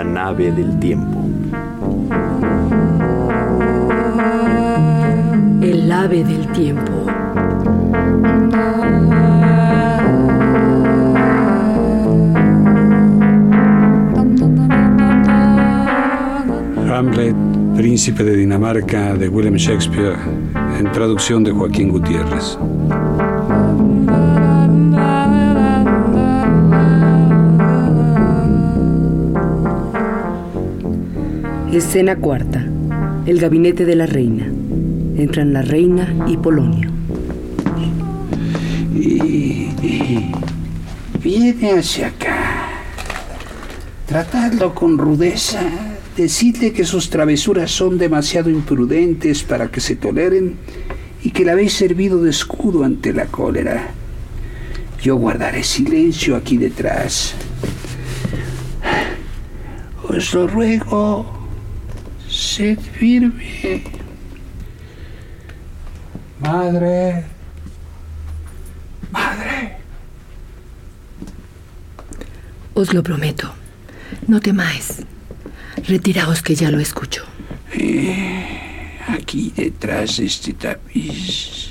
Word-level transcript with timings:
La 0.00 0.04
nave 0.04 0.50
del 0.50 0.78
tiempo. 0.78 1.20
El 5.60 5.92
ave 5.92 6.24
del 6.24 6.46
tiempo. 6.52 6.90
Hamlet, 16.88 17.36
Príncipe 17.76 18.24
de 18.24 18.36
Dinamarca 18.36 19.14
de 19.16 19.28
William 19.28 19.56
Shakespeare, 19.56 20.16
en 20.78 20.90
traducción 20.92 21.44
de 21.44 21.50
Joaquín 21.50 21.90
Gutiérrez. 21.90 22.58
Escena 31.72 32.16
cuarta. 32.16 32.66
El 33.26 33.38
gabinete 33.38 33.84
de 33.84 33.94
la 33.94 34.06
reina. 34.06 34.44
Entran 35.16 35.52
la 35.52 35.62
reina 35.62 36.26
y 36.26 36.36
Polonio. 36.36 36.90
Viene 41.22 41.70
hacia 41.78 42.08
acá. 42.08 42.70
Tratadlo 44.04 44.74
con 44.74 44.98
rudeza. 44.98 45.60
Decidle 46.16 46.72
que 46.72 46.84
sus 46.84 47.08
travesuras 47.08 47.70
son 47.70 47.98
demasiado 47.98 48.50
imprudentes 48.50 49.44
para 49.44 49.68
que 49.68 49.80
se 49.80 49.94
toleren 49.94 50.56
y 51.22 51.30
que 51.30 51.44
le 51.44 51.52
habéis 51.52 51.74
servido 51.74 52.20
de 52.20 52.30
escudo 52.30 52.82
ante 52.82 53.12
la 53.12 53.26
cólera. 53.26 53.90
Yo 55.00 55.14
guardaré 55.14 55.62
silencio 55.62 56.34
aquí 56.34 56.56
detrás. 56.56 57.34
Os 60.08 60.34
lo 60.34 60.48
ruego, 60.48 61.39
sed 62.50 62.80
firme. 62.80 63.82
Madre. 66.40 67.24
Madre. 69.12 69.76
Os 72.74 72.92
lo 72.92 73.02
prometo. 73.02 73.54
No 74.26 74.40
temáis. 74.40 75.04
Retiraos 75.86 76.42
que 76.42 76.56
ya 76.56 76.70
lo 76.70 76.80
escucho. 76.80 77.24
Aquí 79.08 79.52
detrás 79.54 80.16
de 80.16 80.26
este 80.26 80.52
tapiz. 80.54 81.70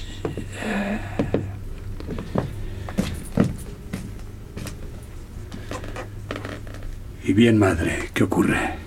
Y 7.23 7.33
bien, 7.33 7.57
madre, 7.57 8.09
¿qué 8.13 8.23
ocurre? 8.23 8.78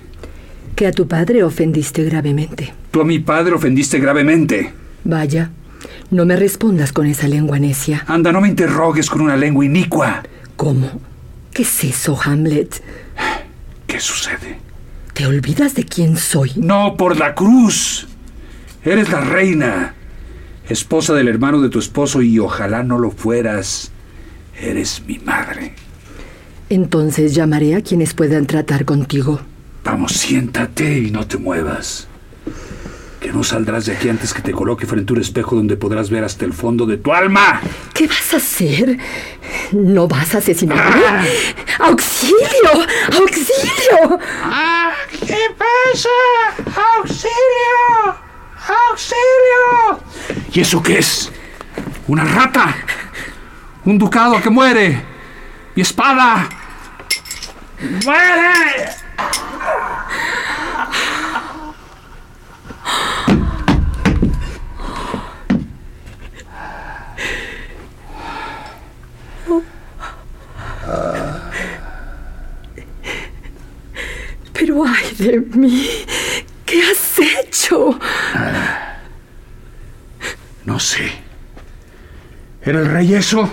Que 0.77 0.87
a 0.87 0.93
tu 0.93 1.07
padre 1.07 1.43
ofendiste 1.43 2.05
gravemente. 2.05 2.73
Tú 2.91 3.01
a 3.01 3.05
mi 3.05 3.19
padre 3.19 3.53
ofendiste 3.53 3.99
gravemente. 3.99 4.73
Vaya, 5.05 5.51
no 6.11 6.25
me 6.25 6.37
respondas 6.37 6.93
con 6.93 7.07
esa 7.07 7.29
lengua 7.29 7.59
necia. 7.59 8.05
Anda, 8.07 8.33
no 8.33 8.41
me 8.41 8.49
interrogues 8.49 9.11
con 9.11 9.21
una 9.21 9.37
lengua 9.37 9.65
inicua. 9.65 10.23
¿Cómo? 10.57 11.01
¿Qué 11.53 11.63
es 11.63 11.85
eso, 11.85 12.19
Hamlet? 12.23 12.83
¿Qué 13.87 14.01
sucede? 14.01 14.59
¿Te 15.13 15.27
olvidas 15.27 15.75
de 15.75 15.85
quién 15.85 16.17
soy? 16.17 16.53
No, 16.57 16.97
por 16.97 17.19
la 17.19 17.35
cruz. 17.35 18.09
Eres 18.85 19.11
la 19.11 19.21
reina, 19.21 19.95
esposa 20.69 21.15
del 21.15 21.29
hermano 21.29 21.61
de 21.61 21.69
tu 21.69 21.79
esposo 21.79 22.23
y 22.23 22.39
ojalá 22.39 22.83
no 22.83 22.99
lo 22.99 23.11
fueras. 23.11 23.93
Eres 24.61 25.03
mi 25.07 25.19
madre. 25.19 25.75
Entonces 26.69 27.35
llamaré 27.35 27.75
a 27.75 27.83
quienes 27.83 28.15
puedan 28.15 28.47
tratar 28.47 28.85
contigo. 28.85 29.41
Vamos, 29.85 30.13
siéntate 30.13 30.99
y 30.99 31.11
no 31.11 31.27
te 31.27 31.39
muevas. 31.39 32.07
Que 33.21 33.33
no 33.33 33.45
saldrás 33.45 33.87
de 33.87 33.93
aquí 33.93 34.09
antes 34.09 34.33
que 34.35 34.43
te 34.43 34.53
coloque 34.53 34.87
frente 34.87 35.13
a 35.13 35.15
un 35.17 35.21
espejo 35.21 35.57
donde 35.57 35.77
podrás 35.77 36.11
ver 36.11 36.25
hasta 36.25 36.45
el 36.45 36.53
fondo 36.53 36.87
de 36.87 36.97
tu 36.97 37.13
alma. 37.13 37.61
¿Qué 37.95 38.07
vas 38.07 38.35
a 38.35 38.37
hacer? 38.37 38.99
¿No 39.73 40.09
vas 40.09 40.35
a 40.35 40.39
asesinarme? 40.39 41.29
¡Auxilio! 41.79 42.87
¡Auxilio! 43.21 44.19
Ah, 44.45 44.93
¿Qué 45.11 45.39
pasa? 45.57 46.09
¡Auxilio! 46.97 48.17
¡Auxilio! 48.91 50.01
¿Y 50.53 50.61
eso 50.61 50.83
qué 50.83 50.99
es? 50.99 51.31
¿Una 52.09 52.25
rata? 52.25 52.75
¿Un 53.85 53.99
ducado 53.99 54.41
que 54.41 54.51
muere? 54.51 55.01
¡Mi 55.75 55.83
espada! 55.83 56.49
¡Muere! 58.05 59.02
Pero 74.73 74.87
ay 74.87 75.15
de 75.19 75.39
mí, 75.59 75.87
¿qué 76.65 76.83
has 76.83 77.19
hecho? 77.19 77.99
No 80.65 80.81
sé. 80.81 81.13
¿Era 82.63 82.79
el 82.81 82.87
rey 82.87 83.13
eso? 83.13 83.53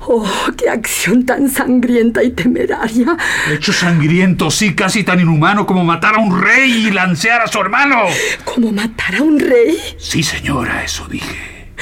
Oh, 0.00 0.26
qué 0.56 0.70
acción 0.70 1.26
tan 1.26 1.50
sangrienta 1.50 2.22
y 2.22 2.30
temeraria. 2.30 3.14
Hecho 3.50 3.74
sangriento, 3.74 4.50
sí, 4.50 4.74
casi 4.74 5.04
tan 5.04 5.20
inhumano 5.20 5.66
como 5.66 5.84
matar 5.84 6.14
a 6.14 6.18
un 6.18 6.40
rey 6.40 6.86
y 6.86 6.90
lancear 6.92 7.42
a 7.42 7.46
su 7.46 7.60
hermano. 7.60 8.04
¿Cómo 8.46 8.72
matar 8.72 9.16
a 9.16 9.22
un 9.22 9.38
rey? 9.38 9.76
Sí, 9.98 10.22
señora, 10.22 10.82
eso 10.82 11.06
dije. 11.08 11.72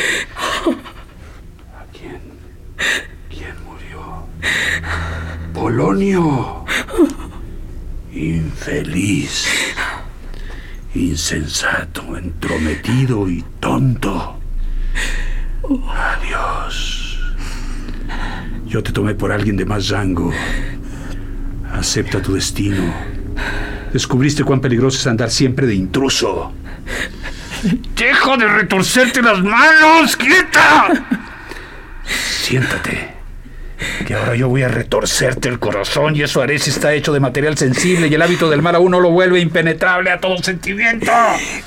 ¿A 1.72 1.84
quién? 1.96 2.20
¿Quién 3.30 3.54
murió? 3.64 4.26
Polonio. 5.54 6.64
Infeliz. 8.12 9.46
Insensato, 10.94 12.16
entrometido 12.16 13.28
y 13.28 13.44
tonto. 13.60 14.40
Adiós. 15.88 17.20
Yo 18.66 18.82
te 18.82 18.92
tomé 18.92 19.14
por 19.14 19.32
alguien 19.32 19.56
de 19.56 19.64
más 19.64 19.88
rango. 19.88 20.32
Acepta 21.72 22.22
tu 22.22 22.34
destino. 22.34 22.92
Descubriste 23.92 24.44
cuán 24.44 24.60
peligroso 24.60 24.98
es 24.98 25.06
andar 25.06 25.30
siempre 25.30 25.66
de 25.66 25.74
intruso. 25.74 26.52
¡Deja 27.96 28.36
de 28.36 28.46
retorcerte 28.46 29.20
las 29.22 29.40
manos! 29.42 30.16
¡Quieta! 30.16 30.88
Siéntate. 32.04 33.17
Que 34.06 34.14
ahora 34.14 34.34
yo 34.34 34.48
voy 34.48 34.62
a 34.62 34.68
retorcerte 34.68 35.48
el 35.48 35.58
corazón 35.58 36.16
y 36.16 36.22
eso 36.22 36.40
haré 36.40 36.58
si 36.58 36.70
está 36.70 36.94
hecho 36.94 37.12
de 37.12 37.20
material 37.20 37.56
sensible 37.56 38.08
y 38.08 38.14
el 38.14 38.22
hábito 38.22 38.50
del 38.50 38.62
mal 38.62 38.74
a 38.74 38.80
uno 38.80 39.00
lo 39.00 39.10
vuelve 39.10 39.40
impenetrable 39.40 40.10
a 40.10 40.18
todo 40.18 40.38
sentimiento. 40.38 41.10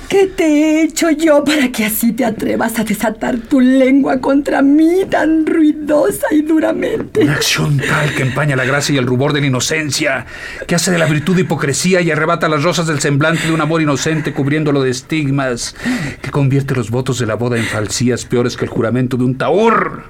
¿Qué 0.09 0.27
te 0.27 0.43
he 0.43 0.83
hecho 0.83 1.09
yo 1.09 1.43
para 1.43 1.69
que 1.71 1.85
así 1.85 2.11
te 2.11 2.25
atrevas 2.25 2.77
a 2.79 2.83
desatar 2.83 3.37
tu 3.37 3.61
lengua 3.61 4.19
contra 4.19 4.61
mí 4.61 5.05
tan 5.09 5.45
ruidosa 5.45 6.27
y 6.31 6.41
duramente? 6.41 7.21
Una 7.21 7.33
acción 7.33 7.77
tal 7.77 8.13
que 8.13 8.23
empaña 8.23 8.55
la 8.55 8.65
gracia 8.65 8.95
y 8.95 8.97
el 8.97 9.05
rubor 9.05 9.33
de 9.33 9.41
la 9.41 9.47
inocencia, 9.47 10.25
que 10.67 10.75
hace 10.75 10.91
de 10.91 10.97
la 10.97 11.05
virtud 11.05 11.37
hipocresía 11.37 12.01
y 12.01 12.11
arrebata 12.11 12.49
las 12.49 12.63
rosas 12.63 12.87
del 12.87 12.99
semblante 12.99 13.47
de 13.47 13.53
un 13.53 13.61
amor 13.61 13.81
inocente 13.81 14.33
cubriéndolo 14.33 14.81
de 14.81 14.91
estigmas, 14.91 15.75
que 16.21 16.31
convierte 16.31 16.75
los 16.75 16.89
votos 16.89 17.19
de 17.19 17.25
la 17.25 17.35
boda 17.35 17.57
en 17.57 17.63
falsías 17.63 18.25
peores 18.25 18.57
que 18.57 18.65
el 18.65 18.71
juramento 18.71 19.17
de 19.17 19.23
un 19.23 19.37
taur. 19.37 20.03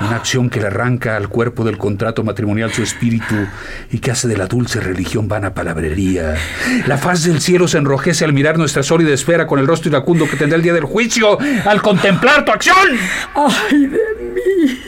Una 0.00 0.16
acción 0.16 0.50
que 0.50 0.60
le 0.60 0.66
arranca 0.66 1.16
al 1.16 1.28
cuerpo 1.28 1.64
del 1.64 1.78
contrato 1.78 2.24
matrimonial 2.24 2.72
su 2.72 2.82
espíritu 2.82 3.34
y 3.90 3.98
que 3.98 4.10
hace 4.10 4.26
de 4.26 4.36
la 4.36 4.46
dulce 4.46 4.80
religión 4.80 5.28
vana 5.28 5.54
palabrería. 5.54 6.34
La 6.86 6.98
faz 6.98 7.24
del 7.24 7.40
cielo 7.40 7.68
se 7.68 7.78
enrojece 7.78 8.24
al 8.24 8.32
mirar 8.32 8.58
nuestra 8.58 8.82
sólida 8.82 9.14
esfera 9.14 9.46
con 9.46 9.60
el 9.60 9.66
rostro 9.66 9.90
iracundo 9.90 10.28
que 10.28 10.36
tendrá 10.36 10.56
el 10.56 10.62
día 10.62 10.72
del 10.72 10.84
juicio 10.84 11.38
al 11.64 11.80
contemplar 11.80 12.44
tu 12.44 12.52
acción. 12.52 12.76
¡Ay 13.34 13.86
de 13.86 13.98
mí! 14.34 14.78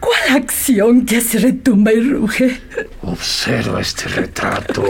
¿Cuál 0.00 0.42
acción 0.42 1.06
que 1.06 1.18
así 1.18 1.38
retumba 1.38 1.92
y 1.92 2.10
ruge? 2.10 2.60
Observa 3.02 3.80
este 3.80 4.08
retrato 4.08 4.84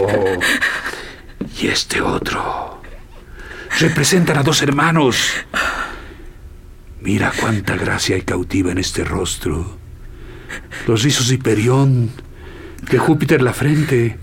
y 1.61 1.67
este 1.67 2.01
otro. 2.01 2.81
Representan 3.79 4.37
a 4.39 4.43
dos 4.43 4.61
hermanos. 4.61 5.31
Mira 7.05 7.31
cuánta 7.39 7.75
gracia 7.75 8.17
y 8.17 8.23
cautiva 8.23 8.71
en 8.71 8.79
este 8.79 9.03
rostro. 9.03 9.77
Los 10.87 11.03
rizos 11.03 11.27
de 11.27 11.35
Hiperión, 11.35 12.09
de 12.89 12.97
Júpiter 12.97 13.43
la 13.43 13.53
frente, 13.53 14.17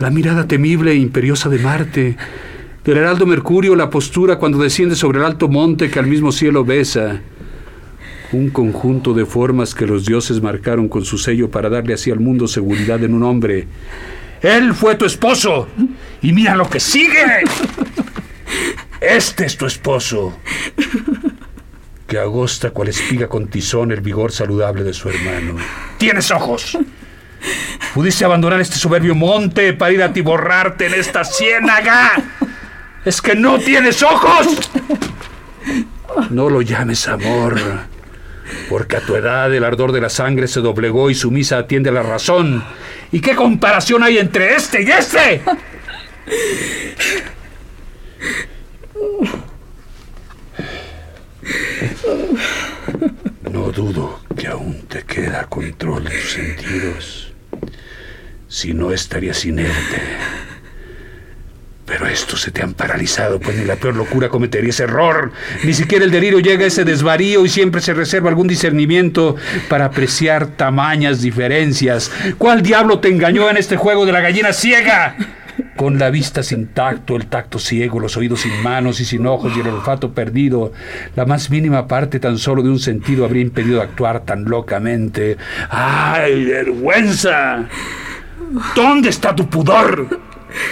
la 0.00 0.10
mirada 0.10 0.48
temible 0.48 0.90
e 0.90 0.96
imperiosa 0.96 1.48
de 1.48 1.60
Marte, 1.60 2.16
del 2.84 2.96
heraldo 2.96 3.26
Mercurio 3.26 3.76
la 3.76 3.90
postura 3.90 4.40
cuando 4.40 4.58
desciende 4.58 4.96
sobre 4.96 5.20
el 5.20 5.24
alto 5.24 5.46
monte 5.46 5.88
que 5.88 6.00
al 6.00 6.08
mismo 6.08 6.32
cielo 6.32 6.64
besa. 6.64 7.20
Un 8.32 8.50
conjunto 8.50 9.14
de 9.14 9.24
formas 9.24 9.72
que 9.72 9.86
los 9.86 10.04
dioses 10.04 10.42
marcaron 10.42 10.88
con 10.88 11.04
su 11.04 11.16
sello 11.16 11.48
para 11.48 11.68
darle 11.68 11.94
así 11.94 12.10
al 12.10 12.18
mundo 12.18 12.48
seguridad 12.48 13.04
en 13.04 13.14
un 13.14 13.22
hombre. 13.22 13.68
Él 14.42 14.74
fue 14.74 14.96
tu 14.96 15.04
esposo. 15.04 15.68
Y 16.22 16.32
mira 16.32 16.56
lo 16.56 16.68
que 16.68 16.80
sigue. 16.80 17.44
Este 19.00 19.46
es 19.46 19.56
tu 19.56 19.66
esposo. 19.66 20.36
Que 22.14 22.20
agosta 22.20 22.70
cual 22.70 22.86
espiga 22.86 23.26
con 23.26 23.48
tizón 23.48 23.90
el 23.90 24.00
vigor 24.00 24.30
saludable 24.30 24.84
de 24.84 24.92
su 24.92 25.08
hermano. 25.08 25.56
Tienes 25.98 26.30
ojos. 26.30 26.78
Pudiste 27.92 28.24
abandonar 28.24 28.60
este 28.60 28.76
soberbio 28.76 29.16
monte 29.16 29.72
para 29.72 29.92
ir 29.92 30.00
a 30.00 30.12
tiborrarte 30.12 30.86
en 30.86 30.94
esta 30.94 31.24
ciénaga. 31.24 32.12
Es 33.04 33.20
que 33.20 33.34
no 33.34 33.58
tienes 33.58 34.00
ojos. 34.04 34.70
No 36.30 36.48
lo 36.48 36.62
llames 36.62 37.08
amor, 37.08 37.60
porque 38.68 38.98
a 38.98 39.00
tu 39.00 39.16
edad 39.16 39.52
el 39.52 39.64
ardor 39.64 39.90
de 39.90 40.00
la 40.00 40.08
sangre 40.08 40.46
se 40.46 40.60
doblegó 40.60 41.10
y 41.10 41.16
sumisa 41.16 41.58
atiende 41.58 41.90
a 41.90 41.94
la 41.94 42.04
razón. 42.04 42.62
¿Y 43.10 43.20
qué 43.20 43.34
comparación 43.34 44.04
hay 44.04 44.18
entre 44.18 44.54
este 44.54 44.84
y 44.84 44.88
este? 44.88 45.42
No 53.50 53.63
dudo 53.74 54.20
que 54.36 54.46
aún 54.46 54.82
te 54.88 55.02
queda 55.02 55.44
control 55.44 56.04
de 56.04 56.10
tus 56.10 56.32
sentidos. 56.32 57.32
Si 58.48 58.72
no, 58.72 58.92
estarías 58.92 59.44
inerte. 59.44 60.00
Pero 61.84 62.06
estos 62.06 62.40
se 62.40 62.50
te 62.50 62.62
han 62.62 62.72
paralizado, 62.72 63.38
pues 63.40 63.58
ni 63.58 63.64
la 63.64 63.76
peor 63.76 63.96
locura 63.96 64.30
cometería 64.30 64.70
ese 64.70 64.84
error. 64.84 65.32
Ni 65.64 65.74
siquiera 65.74 66.04
el 66.04 66.10
delirio 66.10 66.38
llega 66.40 66.64
a 66.64 66.68
ese 66.68 66.84
desvarío 66.84 67.44
y 67.44 67.48
siempre 67.48 67.82
se 67.82 67.92
reserva 67.92 68.30
algún 68.30 68.48
discernimiento 68.48 69.36
para 69.68 69.86
apreciar 69.86 70.46
tamañas 70.56 71.20
diferencias. 71.20 72.10
¿Cuál 72.38 72.62
diablo 72.62 73.00
te 73.00 73.08
engañó 73.08 73.50
en 73.50 73.58
este 73.58 73.76
juego 73.76 74.06
de 74.06 74.12
la 74.12 74.20
gallina 74.20 74.52
ciega? 74.52 75.16
Con 75.76 75.98
la 75.98 76.10
vista 76.10 76.42
sin 76.42 76.68
tacto, 76.68 77.16
el 77.16 77.26
tacto 77.26 77.58
ciego, 77.58 77.98
los 77.98 78.16
oídos 78.16 78.40
sin 78.40 78.62
manos 78.62 79.00
y 79.00 79.04
sin 79.04 79.26
ojos 79.26 79.52
y 79.56 79.60
el 79.60 79.68
olfato 79.68 80.12
perdido, 80.12 80.72
la 81.16 81.26
más 81.26 81.50
mínima 81.50 81.88
parte 81.88 82.20
tan 82.20 82.38
solo 82.38 82.62
de 82.62 82.70
un 82.70 82.78
sentido 82.78 83.24
habría 83.24 83.42
impedido 83.42 83.82
actuar 83.82 84.24
tan 84.24 84.44
locamente. 84.44 85.36
¡Ay, 85.70 86.44
vergüenza! 86.44 87.64
¿Dónde 88.74 89.08
está 89.08 89.34
tu 89.34 89.48
pudor? 89.48 90.20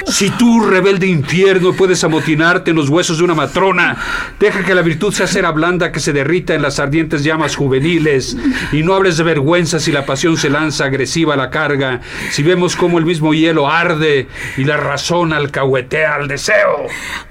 Si 0.07 0.31
tú, 0.31 0.61
rebelde 0.61 1.07
infierno, 1.07 1.73
puedes 1.73 2.03
amotinarte 2.05 2.71
en 2.71 2.77
los 2.77 2.89
huesos 2.89 3.19
de 3.19 3.25
una 3.25 3.35
matrona, 3.35 3.97
deja 4.39 4.65
que 4.65 4.75
la 4.75 4.83
virtud 4.83 5.13
sea 5.13 5.27
cera 5.27 5.51
blanda 5.51 5.93
que 5.93 6.01
se 6.01 6.13
derrita 6.13 6.55
en 6.55 6.63
las 6.63 6.79
ardientes 6.79 7.25
llamas 7.25 7.57
juveniles. 7.57 8.37
Y 8.73 8.83
no 8.83 8.95
hables 8.95 9.17
de 9.17 9.25
vergüenza 9.25 9.81
si 9.81 9.93
la 9.93 10.07
pasión 10.07 10.37
se 10.37 10.51
lanza 10.51 10.85
agresiva 10.85 11.35
a 11.35 11.37
la 11.37 11.51
carga, 11.51 12.01
si 12.31 12.43
vemos 12.43 12.77
cómo 12.77 12.99
el 12.99 13.07
mismo 13.07 13.35
hielo 13.35 13.69
arde 13.69 14.29
y 14.57 14.65
la 14.65 14.77
razón 14.77 15.33
alcahuetea 15.33 16.15
al 16.15 16.29
deseo. 16.29 16.87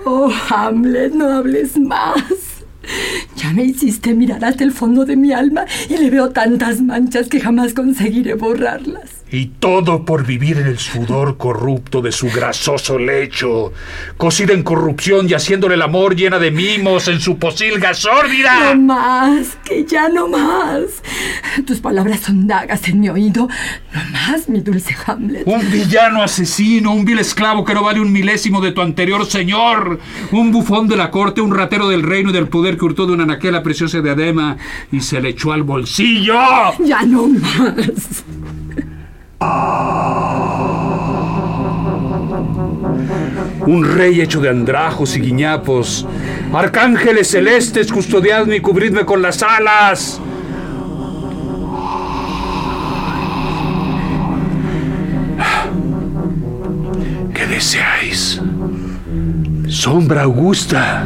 Oh, 0.06 0.32
Hamlet, 0.50 1.14
no 1.14 1.30
hables 1.32 1.78
más. 1.78 2.24
Ya 3.36 3.54
me 3.54 3.64
hiciste 3.64 4.14
mirar 4.14 4.44
hasta 4.44 4.64
el 4.64 4.72
fondo 4.72 5.06
de 5.06 5.16
mi 5.16 5.32
alma 5.32 5.66
y 5.90 5.98
le 5.98 6.10
veo 6.10 6.32
tantas 6.32 6.82
manchas 6.82 7.28
que 7.28 7.40
jamás 7.40 7.74
conseguiré 7.74 8.34
borrarlas. 8.34 9.21
Y 9.34 9.46
todo 9.46 10.04
por 10.04 10.26
vivir 10.26 10.58
en 10.58 10.68
el 10.68 10.78
sudor 10.78 11.38
corrupto 11.38 12.02
de 12.02 12.12
su 12.12 12.30
grasoso 12.30 13.00
lecho, 13.00 13.72
cocida 14.18 14.54
en 14.54 14.62
corrupción 14.62 15.30
y 15.30 15.34
haciéndole 15.34 15.76
el 15.76 15.82
amor 15.82 16.18
llena 16.18 16.38
de 16.38 16.52
mimos 16.52 17.08
en 17.08 17.22
su 17.22 17.38
posilga 17.38 17.94
sórdida. 17.94 18.74
No 18.74 18.82
más, 18.82 19.58
que 19.64 19.86
ya 19.86 20.10
no 20.10 20.28
más. 20.28 21.02
Tus 21.66 21.80
palabras 21.80 22.20
son 22.20 22.46
dagas 22.46 22.88
en 22.90 23.00
mi 23.00 23.10
oído. 23.10 23.48
No 23.94 24.02
más, 24.12 24.50
mi 24.50 24.60
dulce 24.60 24.96
Hamlet. 25.06 25.44
Un 25.46 25.72
villano 25.72 26.22
asesino, 26.22 26.94
un 26.94 27.06
vil 27.06 27.20
esclavo 27.20 27.64
que 27.64 27.74
no 27.74 27.84
vale 27.84 28.02
un 28.02 28.12
milésimo 28.12 28.60
de 28.60 28.74
tu 28.74 28.82
anterior 28.82 29.26
señor, 29.26 30.00
un 30.32 30.52
bufón 30.52 30.90
de 30.90 30.98
la 30.98 31.10
corte, 31.10 31.40
un 31.40 31.56
ratero 31.56 31.88
del 31.88 32.04
reino 32.04 32.32
y 32.32 32.34
del 32.34 32.50
poder 32.50 32.78
que 32.78 32.86
hurtó 32.86 33.06
de 33.06 33.14
una 33.14 33.24
anaquela 33.24 33.64
preciosa 33.64 34.02
diadema 34.02 34.58
y 34.92 35.00
se 35.00 35.22
le 35.22 35.30
echó 35.30 35.54
al 35.54 35.64
bolsillo. 35.64 36.38
Ya 36.84 37.04
no 37.04 37.28
más. 37.28 38.24
Un 43.66 43.84
rey 43.96 44.22
hecho 44.22 44.42
de 44.42 44.50
andrajos 44.50 45.16
y 45.16 45.22
guiñapos. 45.22 46.06
Arcángeles 46.54 47.30
celestes, 47.30 47.92
custodiadme 47.92 48.58
y 48.58 48.60
cubridme 48.60 49.06
con 49.06 49.22
las 49.22 49.42
alas. 49.42 50.20
¿Qué 57.34 57.48
deseáis? 57.48 58.42
Sombra 59.68 60.24
Augusta. 60.24 61.04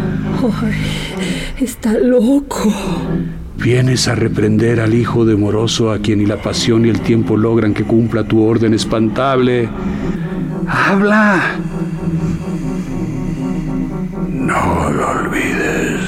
Está 1.59 1.93
loco. 1.93 2.73
Vienes 3.57 4.07
a 4.07 4.15
reprender 4.15 4.79
al 4.79 4.93
hijo 4.93 5.25
de 5.25 5.35
Moroso 5.35 5.91
a 5.91 5.99
quien 5.99 6.19
ni 6.19 6.25
la 6.25 6.41
pasión 6.41 6.83
ni 6.83 6.89
el 6.89 7.01
tiempo 7.01 7.37
logran 7.37 7.73
que 7.73 7.83
cumpla 7.83 8.23
tu 8.23 8.43
orden 8.43 8.73
espantable. 8.73 9.69
¡Habla! 10.67 11.41
No 14.31 14.91
lo 14.91 15.09
olvides. 15.09 16.01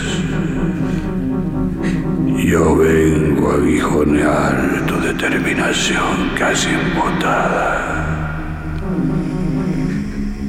Yo 2.46 2.76
vengo 2.78 3.52
a 3.52 3.56
aguijonear 3.56 4.86
tu 4.86 5.00
determinación 5.02 6.32
casi 6.38 6.70
embotada. 6.70 7.98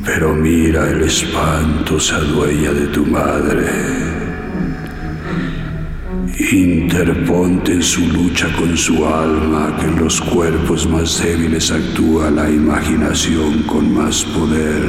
Pero 0.04 0.34
mira 0.34 0.88
el 0.90 1.02
espanto 1.02 1.98
se 1.98 2.14
adueña 2.14 2.72
de 2.72 2.86
tu 2.88 3.04
madre. 3.06 4.07
Interponte 6.40 7.72
en 7.72 7.82
su 7.82 8.06
lucha 8.06 8.46
con 8.56 8.76
su 8.76 9.04
alma, 9.04 9.76
que 9.76 9.86
en 9.86 9.98
los 9.98 10.20
cuerpos 10.20 10.88
más 10.88 11.20
débiles 11.20 11.72
actúa 11.72 12.30
la 12.30 12.48
imaginación 12.48 13.64
con 13.64 13.92
más 13.92 14.22
poder. 14.24 14.84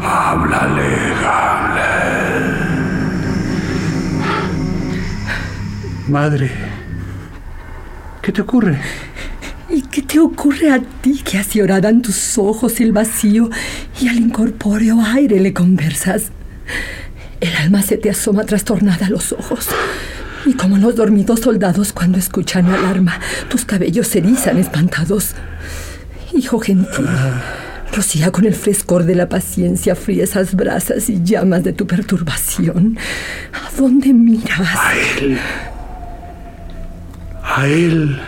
Háblale, 0.00 0.96
Hamlet. 1.26 2.56
Madre, 6.08 6.50
¿qué 8.22 8.32
te 8.32 8.40
ocurre? 8.40 8.80
¿Y 9.68 9.82
qué 9.82 10.00
te 10.00 10.18
ocurre 10.18 10.70
a 10.70 10.80
ti 11.02 11.20
que 11.22 11.36
así 11.36 11.60
oradan 11.60 12.00
tus 12.00 12.38
ojos 12.38 12.80
el 12.80 12.92
vacío 12.92 13.50
y 14.00 14.08
al 14.08 14.16
incorpóreo 14.16 15.02
aire 15.02 15.38
le 15.38 15.52
conversas? 15.52 16.32
El 17.40 17.54
alma 17.56 17.82
se 17.82 17.98
te 17.98 18.10
asoma 18.10 18.44
trastornada 18.44 19.06
a 19.06 19.10
los 19.10 19.32
ojos. 19.32 19.68
Y 20.46 20.54
como 20.54 20.78
los 20.78 20.94
dormidos 20.94 21.40
soldados 21.40 21.92
cuando 21.92 22.18
escuchan 22.18 22.66
alarma, 22.66 23.20
tus 23.48 23.64
cabellos 23.64 24.06
se 24.06 24.18
erizan 24.18 24.58
espantados. 24.58 25.34
Hijo 26.32 26.60
gentil, 26.60 27.08
rocía 27.94 28.30
con 28.30 28.44
el 28.44 28.54
frescor 28.54 29.04
de 29.04 29.16
la 29.16 29.28
paciencia 29.28 29.96
fría 29.96 30.24
esas 30.24 30.54
brasas 30.54 31.08
y 31.08 31.22
llamas 31.24 31.64
de 31.64 31.72
tu 31.72 31.86
perturbación. 31.86 32.96
¿A 33.52 33.76
dónde 33.76 34.12
miras? 34.12 34.78
A 34.78 34.94
él. 34.96 35.38
A 37.42 37.66
él. 37.66 38.20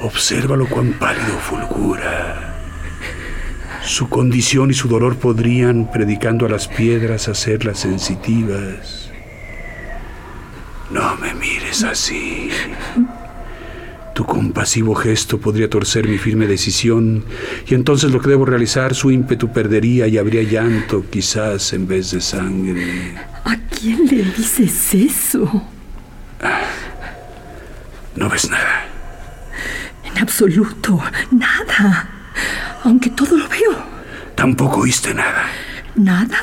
Obsérvalo 0.00 0.66
cuán 0.66 0.92
pálido 0.94 1.38
fulgura. 1.38 2.49
Su 3.90 4.08
condición 4.08 4.70
y 4.70 4.74
su 4.74 4.86
dolor 4.86 5.16
podrían, 5.16 5.90
predicando 5.90 6.46
a 6.46 6.48
las 6.48 6.68
piedras, 6.68 7.26
hacerlas 7.26 7.80
sensitivas. 7.80 9.10
No 10.92 11.16
me 11.16 11.34
mires 11.34 11.82
así. 11.82 12.50
Tu 14.14 14.24
compasivo 14.24 14.94
gesto 14.94 15.40
podría 15.40 15.68
torcer 15.68 16.06
mi 16.06 16.18
firme 16.18 16.46
decisión 16.46 17.24
y 17.66 17.74
entonces 17.74 18.12
lo 18.12 18.20
que 18.20 18.28
debo 18.28 18.44
realizar, 18.44 18.94
su 18.94 19.10
ímpetu 19.10 19.52
perdería 19.52 20.06
y 20.06 20.18
habría 20.18 20.44
llanto, 20.44 21.04
quizás 21.10 21.72
en 21.72 21.88
vez 21.88 22.12
de 22.12 22.20
sangre. 22.20 23.16
¿A 23.44 23.56
quién 23.76 24.06
le 24.06 24.22
dices 24.22 24.94
eso? 24.94 25.64
No 28.14 28.28
ves 28.28 28.48
nada. 28.48 28.84
En 30.04 30.16
absoluto, 30.16 31.02
nada. 31.32 32.19
Aunque 32.84 33.10
todo 33.10 33.36
lo 33.36 33.48
veo. 33.48 33.76
Tampoco 34.34 34.80
oíste 34.80 35.14
nada. 35.14 35.46
Nada. 35.94 36.38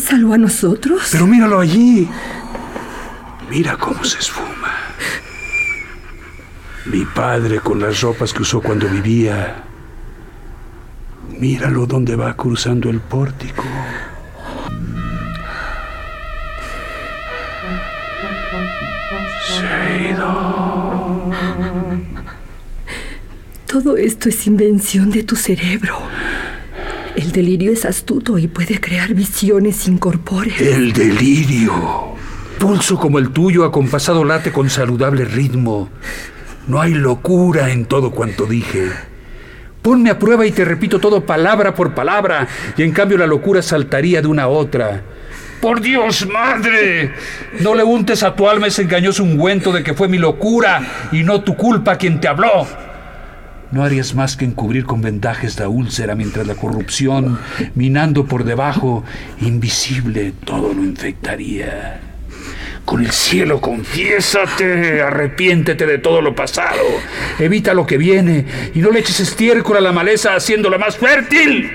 Salvo 0.00 0.34
a 0.34 0.38
nosotros. 0.38 1.08
Pero 1.10 1.26
míralo 1.26 1.58
allí. 1.58 2.08
Mira 3.50 3.76
cómo 3.76 4.04
se 4.04 4.18
esfuma. 4.18 4.74
Mi 6.84 7.04
padre 7.04 7.60
con 7.60 7.80
las 7.80 8.00
ropas 8.00 8.32
que 8.32 8.42
usó 8.42 8.60
cuando 8.60 8.88
vivía. 8.88 9.64
Míralo 11.38 11.86
donde 11.86 12.16
va 12.16 12.34
cruzando 12.34 12.88
el 12.90 13.00
pórtico. 13.00 13.64
Todo 23.80 23.96
esto 23.96 24.28
es 24.28 24.44
invención 24.48 25.08
de 25.08 25.22
tu 25.22 25.36
cerebro. 25.36 25.98
El 27.14 27.30
delirio 27.30 27.70
es 27.70 27.84
astuto 27.84 28.36
y 28.36 28.48
puede 28.48 28.80
crear 28.80 29.14
visiones 29.14 29.86
incorpóreas. 29.86 30.60
El 30.60 30.92
delirio. 30.92 31.72
Pulso 32.58 32.98
como 32.98 33.20
el 33.20 33.30
tuyo 33.30 33.64
acompasado 33.64 34.24
late 34.24 34.50
con 34.50 34.68
saludable 34.68 35.24
ritmo. 35.24 35.90
No 36.66 36.80
hay 36.80 36.92
locura 36.94 37.70
en 37.70 37.84
todo 37.84 38.10
cuanto 38.10 38.46
dije. 38.46 38.90
Ponme 39.80 40.10
a 40.10 40.18
prueba 40.18 40.44
y 40.44 40.50
te 40.50 40.64
repito 40.64 40.98
todo 40.98 41.24
palabra 41.24 41.72
por 41.76 41.94
palabra, 41.94 42.48
y 42.76 42.82
en 42.82 42.90
cambio 42.90 43.16
la 43.16 43.28
locura 43.28 43.62
saltaría 43.62 44.20
de 44.20 44.26
una 44.26 44.42
a 44.42 44.48
otra. 44.48 45.04
¡Por 45.60 45.80
Dios, 45.80 46.26
madre! 46.26 47.12
No 47.60 47.76
le 47.76 47.84
untes 47.84 48.24
a 48.24 48.34
tu 48.34 48.48
alma 48.48 48.66
ese 48.66 48.82
engañoso 48.82 49.22
ungüento 49.22 49.70
de 49.70 49.84
que 49.84 49.94
fue 49.94 50.08
mi 50.08 50.18
locura 50.18 51.08
y 51.12 51.22
no 51.22 51.42
tu 51.42 51.56
culpa 51.56 51.96
quien 51.96 52.18
te 52.18 52.26
habló. 52.26 52.66
No 53.70 53.84
harías 53.84 54.14
más 54.14 54.36
que 54.36 54.46
encubrir 54.46 54.84
con 54.86 55.02
vendajes 55.02 55.58
la 55.58 55.68
úlcera 55.68 56.14
mientras 56.14 56.46
la 56.46 56.54
corrupción, 56.54 57.38
minando 57.74 58.24
por 58.24 58.44
debajo, 58.44 59.04
invisible, 59.40 60.32
todo 60.44 60.72
lo 60.72 60.82
infectaría. 60.82 62.00
Con 62.86 63.04
el 63.04 63.12
cielo 63.12 63.60
confiésate, 63.60 65.02
arrepiéntete 65.02 65.84
de 65.84 65.98
todo 65.98 66.22
lo 66.22 66.34
pasado, 66.34 66.80
evita 67.38 67.74
lo 67.74 67.86
que 67.86 67.98
viene 67.98 68.46
y 68.74 68.78
no 68.78 68.90
le 68.90 69.00
eches 69.00 69.20
estiércol 69.20 69.76
a 69.76 69.80
la 69.82 69.92
maleza 69.92 70.34
haciéndola 70.34 70.78
más 70.78 70.96
fértil. 70.96 71.70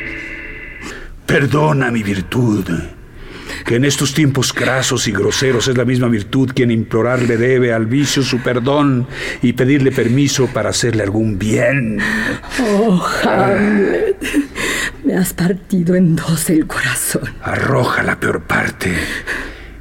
Perdona 1.27 1.91
mi 1.91 2.01
virtud, 2.01 2.67
que 3.65 3.75
en 3.75 3.85
estos 3.85 4.13
tiempos 4.13 4.53
crasos 4.53 5.07
y 5.07 5.11
groseros 5.11 5.67
es 5.67 5.77
la 5.77 5.85
misma 5.85 6.07
virtud 6.07 6.51
quien 6.53 6.71
implorarle 6.71 7.37
debe 7.37 7.73
al 7.73 7.85
vicio 7.85 8.23
su 8.23 8.39
perdón 8.39 9.07
y 9.41 9.53
pedirle 9.53 9.91
permiso 9.91 10.47
para 10.47 10.69
hacerle 10.69 11.03
algún 11.03 11.39
bien. 11.39 11.99
Oh, 12.59 13.05
Hamlet, 13.23 14.17
me 15.03 15.15
has 15.15 15.33
partido 15.33 15.95
en 15.95 16.15
dos 16.15 16.49
el 16.49 16.67
corazón. 16.67 17.33
Arroja 17.41 18.03
la 18.03 18.19
peor 18.19 18.43
parte 18.43 18.93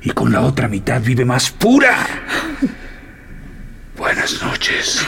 y 0.03 0.11
con 0.11 0.33
la 0.33 0.43
otra 0.43 0.69
mitad 0.69 1.01
vive 1.03 1.25
más 1.25 1.51
pura. 1.51 2.07
Buenas 3.97 4.43
noches. 4.43 5.05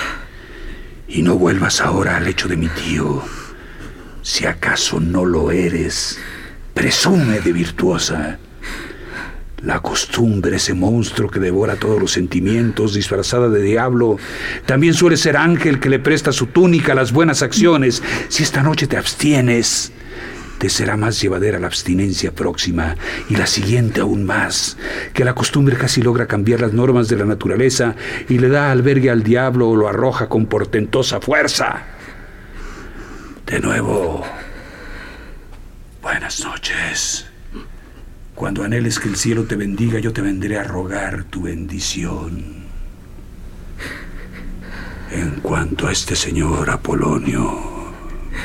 Y 1.08 1.22
no 1.22 1.36
vuelvas 1.36 1.80
ahora 1.80 2.16
al 2.16 2.24
lecho 2.24 2.48
de 2.48 2.56
mi 2.56 2.68
tío. 2.68 3.22
Si 4.22 4.46
acaso 4.46 5.00
no 5.00 5.24
lo 5.24 5.50
eres, 5.50 6.18
presume 6.72 7.40
de 7.40 7.52
virtuosa. 7.52 8.38
La 9.64 9.80
costumbre, 9.80 10.56
ese 10.56 10.74
monstruo 10.74 11.30
que 11.30 11.40
devora 11.40 11.76
todos 11.76 11.98
los 11.98 12.12
sentimientos, 12.12 12.92
disfrazada 12.92 13.48
de 13.48 13.62
diablo, 13.62 14.18
también 14.66 14.92
suele 14.92 15.16
ser 15.16 15.38
ángel 15.38 15.80
que 15.80 15.88
le 15.88 15.98
presta 15.98 16.32
su 16.32 16.46
túnica 16.46 16.92
a 16.92 16.94
las 16.94 17.12
buenas 17.12 17.42
acciones. 17.42 18.02
Si 18.28 18.42
esta 18.42 18.62
noche 18.62 18.86
te 18.86 18.98
abstienes, 18.98 19.90
te 20.58 20.68
será 20.68 20.98
más 20.98 21.18
llevadera 21.18 21.58
la 21.58 21.68
abstinencia 21.68 22.32
próxima 22.32 22.96
y 23.30 23.36
la 23.36 23.46
siguiente 23.46 24.02
aún 24.02 24.24
más, 24.24 24.76
que 25.14 25.24
la 25.24 25.34
costumbre 25.34 25.76
casi 25.76 26.02
logra 26.02 26.26
cambiar 26.26 26.60
las 26.60 26.74
normas 26.74 27.08
de 27.08 27.16
la 27.16 27.24
naturaleza 27.24 27.96
y 28.28 28.38
le 28.38 28.48
da 28.48 28.70
albergue 28.70 29.10
al 29.10 29.22
diablo 29.22 29.70
o 29.70 29.76
lo 29.76 29.88
arroja 29.88 30.28
con 30.28 30.44
portentosa 30.44 31.20
fuerza. 31.20 31.84
De 33.46 33.60
nuevo, 33.60 34.26
buenas 36.02 36.44
noches. 36.44 37.23
Cuando 38.34 38.64
anheles 38.64 38.98
que 38.98 39.08
el 39.08 39.16
cielo 39.16 39.44
te 39.44 39.54
bendiga, 39.54 40.00
yo 40.00 40.12
te 40.12 40.20
vendré 40.20 40.58
a 40.58 40.64
rogar 40.64 41.24
tu 41.24 41.42
bendición. 41.42 42.64
En 45.12 45.30
cuanto 45.40 45.86
a 45.86 45.92
este 45.92 46.16
señor 46.16 46.68
Apolonio, 46.68 47.92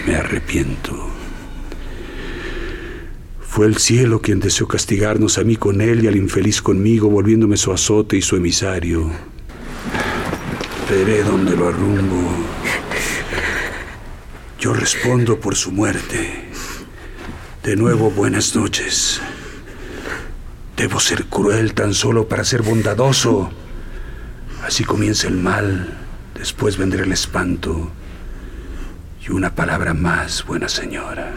me 0.05 0.15
arrepiento. 0.15 1.09
Fue 3.41 3.65
el 3.65 3.77
cielo 3.77 4.21
quien 4.21 4.39
deseó 4.39 4.67
castigarnos 4.67 5.39
a 5.39 5.43
mí 5.43 5.55
con 5.55 5.81
él 5.81 6.03
y 6.03 6.07
al 6.07 6.15
infeliz 6.15 6.61
conmigo, 6.61 7.09
volviéndome 7.09 7.57
su 7.57 7.73
azote 7.73 8.15
y 8.15 8.21
su 8.21 8.35
emisario. 8.35 9.09
Veré 10.87 11.23
dónde 11.23 11.55
lo 11.57 11.67
arrumbo. 11.67 12.29
Yo 14.59 14.73
respondo 14.73 15.39
por 15.39 15.55
su 15.55 15.71
muerte. 15.71 16.45
De 17.63 17.75
nuevo, 17.75 18.11
buenas 18.11 18.55
noches. 18.55 19.19
Debo 20.79 21.01
ser 21.01 21.25
cruel 21.25 21.73
tan 21.73 21.93
solo 21.93 22.29
para 22.29 22.45
ser 22.45 22.61
bondadoso. 22.61 23.51
Así 24.65 24.85
comienza 24.85 25.27
el 25.27 25.35
mal, 25.35 25.89
después 26.35 26.77
vendrá 26.77 27.03
el 27.03 27.11
espanto. 27.11 27.91
Y 29.27 29.29
una 29.33 29.53
palabra 29.55 29.93
más, 29.93 30.45
buena 30.45 30.69
señora. 30.69 31.33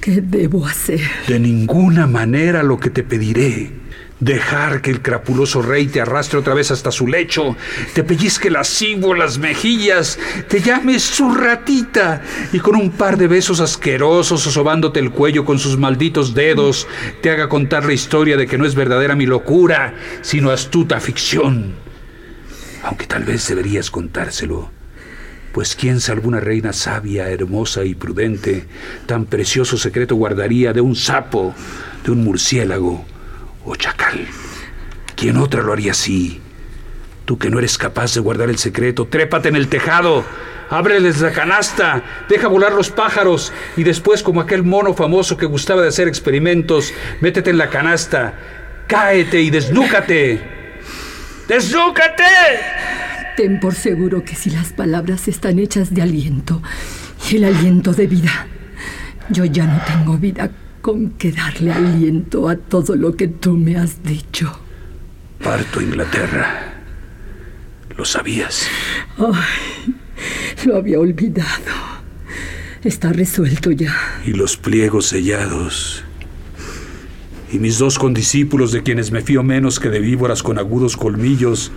¿Qué 0.00 0.20
debo 0.20 0.64
hacer? 0.64 1.00
De 1.26 1.40
ninguna 1.40 2.06
manera 2.06 2.62
lo 2.62 2.78
que 2.78 2.88
te 2.88 3.02
pediré. 3.02 3.72
Dejar 4.20 4.80
que 4.80 4.90
el 4.90 5.02
crapuloso 5.02 5.60
rey 5.60 5.88
te 5.88 6.00
arrastre 6.00 6.38
otra 6.38 6.54
vez 6.54 6.70
hasta 6.70 6.90
su 6.90 7.06
lecho, 7.06 7.54
te 7.92 8.02
pellizque 8.02 8.50
lascivo 8.50 9.12
las 9.12 9.36
mejillas, 9.36 10.18
te 10.48 10.62
llame 10.62 10.98
su 11.00 11.34
ratita 11.34 12.22
y 12.50 12.58
con 12.60 12.76
un 12.76 12.92
par 12.92 13.18
de 13.18 13.26
besos 13.26 13.60
asquerosos 13.60 14.46
asobándote 14.46 15.00
el 15.00 15.10
cuello 15.10 15.44
con 15.44 15.58
sus 15.58 15.76
malditos 15.76 16.32
dedos, 16.32 16.88
te 17.20 17.30
haga 17.30 17.50
contar 17.50 17.84
la 17.84 17.92
historia 17.92 18.38
de 18.38 18.46
que 18.46 18.56
no 18.56 18.64
es 18.64 18.74
verdadera 18.74 19.14
mi 19.14 19.26
locura, 19.26 19.94
sino 20.22 20.50
astuta 20.50 20.98
ficción. 20.98 21.74
Aunque 22.84 23.06
tal 23.06 23.24
vez 23.24 23.46
deberías 23.48 23.90
contárselo, 23.90 24.70
pues 25.52 25.76
quién 25.76 26.00
salvo 26.00 26.28
una 26.28 26.40
reina 26.40 26.72
sabia, 26.72 27.28
hermosa 27.28 27.84
y 27.84 27.94
prudente, 27.94 28.66
tan 29.04 29.26
precioso 29.26 29.76
secreto 29.76 30.14
guardaría 30.14 30.72
de 30.72 30.80
un 30.80 30.96
sapo, 30.96 31.54
de 32.02 32.12
un 32.12 32.24
murciélago, 32.24 33.04
o 33.66 33.76
chacal. 33.76 34.26
¿Quién 35.14 35.36
otra 35.36 35.62
lo 35.62 35.72
haría 35.72 35.92
así? 35.92 36.40
Tú 37.24 37.38
que 37.38 37.50
no 37.50 37.58
eres 37.58 37.76
capaz 37.76 38.14
de 38.14 38.20
guardar 38.20 38.48
el 38.48 38.58
secreto, 38.58 39.06
trépate 39.06 39.48
en 39.48 39.56
el 39.56 39.68
tejado, 39.68 40.24
ábreles 40.70 41.20
la 41.20 41.32
canasta, 41.32 42.02
deja 42.28 42.48
volar 42.48 42.72
los 42.72 42.90
pájaros 42.90 43.52
y 43.76 43.82
después, 43.82 44.22
como 44.22 44.40
aquel 44.40 44.62
mono 44.62 44.94
famoso 44.94 45.36
que 45.36 45.46
gustaba 45.46 45.82
de 45.82 45.88
hacer 45.88 46.06
experimentos, 46.06 46.94
métete 47.20 47.50
en 47.50 47.58
la 47.58 47.68
canasta, 47.68 48.34
cáete 48.86 49.40
y 49.42 49.50
desnúcate. 49.50 50.54
¡Desnúcate! 51.48 52.24
Ten 53.36 53.60
por 53.60 53.74
seguro 53.74 54.24
que 54.24 54.34
si 54.34 54.50
las 54.50 54.72
palabras 54.72 55.28
están 55.28 55.58
hechas 55.58 55.92
de 55.92 56.02
aliento 56.02 56.62
y 57.30 57.36
el 57.36 57.44
aliento 57.44 57.92
de 57.92 58.06
vida, 58.06 58.46
yo 59.28 59.44
ya 59.44 59.66
no 59.66 59.80
tengo 59.84 60.16
vida 60.16 60.50
con 60.86 61.10
que 61.18 61.32
darle 61.32 61.72
aliento 61.72 62.48
a 62.48 62.54
todo 62.54 62.94
lo 62.94 63.16
que 63.16 63.26
tú 63.26 63.56
me 63.56 63.76
has 63.76 64.04
dicho. 64.04 64.56
Parto 65.42 65.80
a 65.80 65.82
Inglaterra. 65.82 66.74
¿Lo 67.96 68.04
sabías? 68.04 68.68
Ay, 69.18 69.96
lo 70.64 70.76
había 70.76 71.00
olvidado. 71.00 71.72
Está 72.84 73.12
resuelto 73.12 73.72
ya. 73.72 73.96
Y 74.24 74.34
los 74.34 74.56
pliegos 74.56 75.06
sellados. 75.06 76.04
Y 77.50 77.58
mis 77.58 77.78
dos 77.78 77.98
condiscípulos, 77.98 78.70
de 78.70 78.84
quienes 78.84 79.10
me 79.10 79.22
fío 79.22 79.42
menos 79.42 79.80
que 79.80 79.88
de 79.88 79.98
víboras 79.98 80.44
con 80.44 80.56
agudos 80.56 80.96
colmillos, 80.96 81.72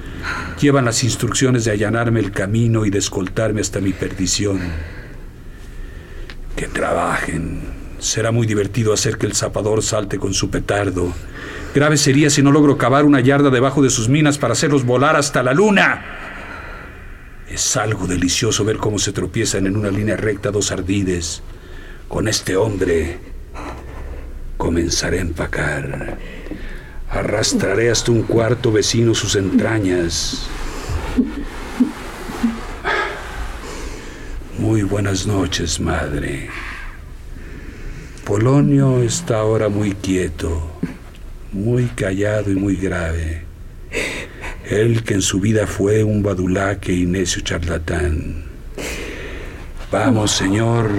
llevan 0.61 0.85
las 0.85 1.03
instrucciones 1.03 1.65
de 1.65 1.71
allanarme 1.71 2.19
el 2.19 2.31
camino 2.31 2.85
y 2.85 2.91
de 2.91 2.99
escoltarme 2.99 3.61
hasta 3.61 3.81
mi 3.81 3.91
perdición. 3.91 4.59
Que 6.55 6.67
trabajen, 6.67 7.78
Será 7.99 8.31
muy 8.31 8.47
divertido 8.47 8.93
hacer 8.93 9.17
que 9.17 9.25
el 9.25 9.35
zapador 9.35 9.83
salte 9.83 10.17
con 10.17 10.33
su 10.33 10.49
petardo. 10.49 11.13
Grave 11.75 11.97
sería 11.97 12.29
si 12.29 12.41
no 12.41 12.51
logro 12.51 12.77
cavar 12.77 13.05
una 13.05 13.19
yarda 13.19 13.49
debajo 13.49 13.81
de 13.81 13.89
sus 13.89 14.07
minas 14.07 14.37
para 14.37 14.53
hacerlos 14.53 14.85
volar 14.85 15.17
hasta 15.17 15.43
la 15.43 15.53
luna. 15.53 16.05
Es 17.49 17.75
algo 17.75 18.07
delicioso 18.07 18.63
ver 18.63 18.77
cómo 18.77 18.99
se 18.99 19.11
tropiezan 19.11 19.67
en 19.67 19.75
una 19.75 19.91
línea 19.91 20.15
recta 20.15 20.49
dos 20.49 20.71
ardides. 20.71 21.41
Con 22.07 22.27
este 22.27 22.55
hombre 22.55 23.19
comenzaré 24.57 25.19
a 25.19 25.21
empacar. 25.21 26.17
Arrastraré 27.09 27.91
hasta 27.91 28.11
un 28.11 28.23
cuarto 28.23 28.71
vecino 28.71 29.13
sus 29.13 29.35
entrañas. 29.35 30.47
Muy 34.57 34.83
buenas 34.83 35.25
noches, 35.25 35.79
madre. 35.79 36.49
Polonio 38.29 39.01
está 39.01 39.39
ahora 39.39 39.69
muy 39.69 39.93
quieto, 39.93 40.61
muy 41.51 41.85
callado 41.85 42.51
y 42.51 42.55
muy 42.55 42.75
grave. 42.75 43.41
Él 44.69 45.01
que 45.03 45.15
en 45.15 45.23
su 45.23 45.39
vida 45.39 45.65
fue 45.65 46.03
un 46.03 46.21
badulaque 46.21 46.93
y 46.93 47.07
necio 47.07 47.41
charlatán. 47.41 48.43
Vamos, 49.91 50.29
Señor, 50.29 50.91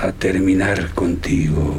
a 0.00 0.12
terminar 0.12 0.94
contigo. 0.94 1.74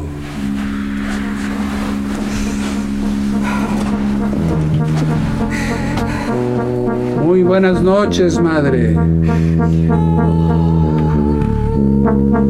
Muy 7.24 7.42
buenas 7.42 7.82
noches, 7.82 8.40
madre. 8.40 8.96
Acto 12.08 12.48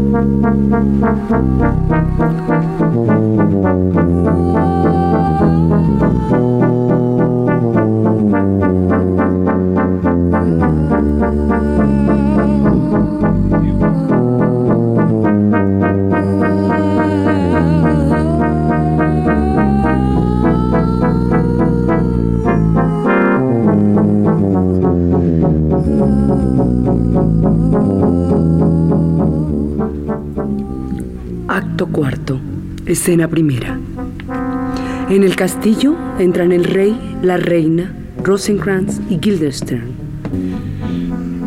escena 33.07 33.29
primera. 33.29 33.79
En 35.09 35.23
el 35.23 35.37
castillo 35.37 35.95
entran 36.19 36.51
el 36.51 36.65
rey, 36.65 37.17
la 37.21 37.37
reina, 37.37 37.95
Rosencrantz 38.21 38.99
y 39.09 39.17
Guildenstern. 39.17 39.93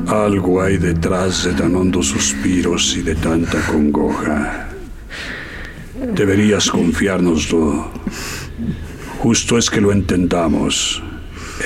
Algo 0.07 0.63
hay 0.63 0.79
detrás 0.79 1.45
de 1.45 1.53
tan 1.53 1.77
hondos 1.77 2.07
suspiros 2.07 2.97
y 2.97 3.03
de 3.03 3.15
tanta 3.15 3.61
congoja. 3.67 4.71
Deberías 6.15 6.71
confiárnoslo. 6.71 7.91
Justo 9.19 9.59
es 9.59 9.69
que 9.69 9.83
lo 9.83 9.93
entendamos. 9.93 11.03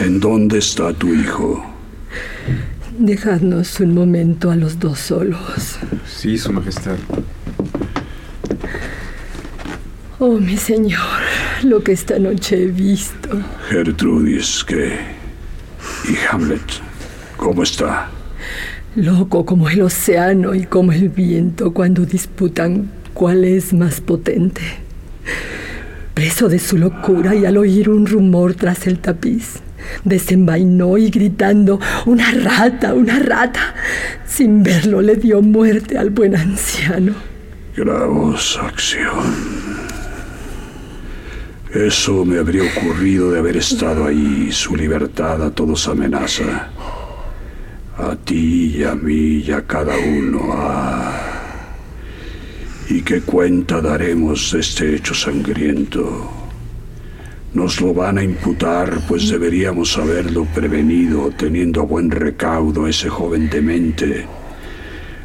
¿En 0.00 0.18
dónde 0.18 0.58
está 0.58 0.92
tu 0.92 1.14
hijo? 1.14 1.64
Dejadnos 2.98 3.78
un 3.78 3.94
momento 3.94 4.50
a 4.50 4.56
los 4.56 4.80
dos 4.80 4.98
solos. 4.98 5.78
Sí, 6.04 6.36
Su 6.36 6.52
Majestad. 6.52 6.96
Oh, 10.26 10.38
mi 10.40 10.56
señor, 10.56 11.20
lo 11.64 11.84
que 11.84 11.92
esta 11.92 12.18
noche 12.18 12.62
he 12.62 12.66
visto. 12.68 13.28
Gertrudis, 13.68 14.64
¿qué? 14.64 14.96
¿Y 16.08 16.16
Hamlet? 16.30 16.62
¿Cómo 17.36 17.62
está? 17.62 18.08
Loco 18.96 19.44
como 19.44 19.68
el 19.68 19.82
océano 19.82 20.54
y 20.54 20.64
como 20.64 20.92
el 20.92 21.10
viento 21.10 21.74
cuando 21.74 22.06
disputan 22.06 22.90
cuál 23.12 23.44
es 23.44 23.74
más 23.74 24.00
potente. 24.00 24.62
Preso 26.14 26.48
de 26.48 26.58
su 26.58 26.78
locura 26.78 27.34
y 27.34 27.44
al 27.44 27.58
oír 27.58 27.90
un 27.90 28.06
rumor 28.06 28.54
tras 28.54 28.86
el 28.86 29.00
tapiz, 29.00 29.56
desenvainó 30.04 30.96
y 30.96 31.10
gritando, 31.10 31.78
una 32.06 32.30
rata, 32.30 32.94
una 32.94 33.18
rata, 33.18 33.74
sin 34.26 34.62
verlo 34.62 35.02
le 35.02 35.16
dio 35.16 35.42
muerte 35.42 35.98
al 35.98 36.08
buen 36.08 36.34
anciano. 36.34 37.12
Gravos 37.76 38.58
acción. 38.62 39.53
Eso 41.74 42.24
me 42.24 42.38
habría 42.38 42.62
ocurrido 42.62 43.32
de 43.32 43.40
haber 43.40 43.56
estado 43.56 44.06
ahí. 44.06 44.52
Su 44.52 44.76
libertad 44.76 45.42
a 45.42 45.50
todos 45.50 45.88
amenaza. 45.88 46.68
A 47.98 48.14
ti 48.14 48.76
y 48.76 48.84
a 48.84 48.94
mí 48.94 49.42
y 49.44 49.50
a 49.50 49.62
cada 49.62 49.96
uno. 49.98 50.50
Ah. 50.52 51.34
¿Y 52.88 53.02
qué 53.02 53.22
cuenta 53.22 53.80
daremos 53.80 54.52
de 54.52 54.60
este 54.60 54.94
hecho 54.94 55.14
sangriento? 55.14 56.30
Nos 57.54 57.80
lo 57.80 57.92
van 57.92 58.18
a 58.18 58.22
imputar, 58.22 59.00
pues 59.08 59.28
deberíamos 59.28 59.98
haberlo 59.98 60.44
prevenido, 60.44 61.32
teniendo 61.36 61.80
a 61.80 61.84
buen 61.84 62.08
recaudo 62.08 62.84
a 62.84 62.90
ese 62.90 63.08
joven 63.08 63.50
demente, 63.50 64.26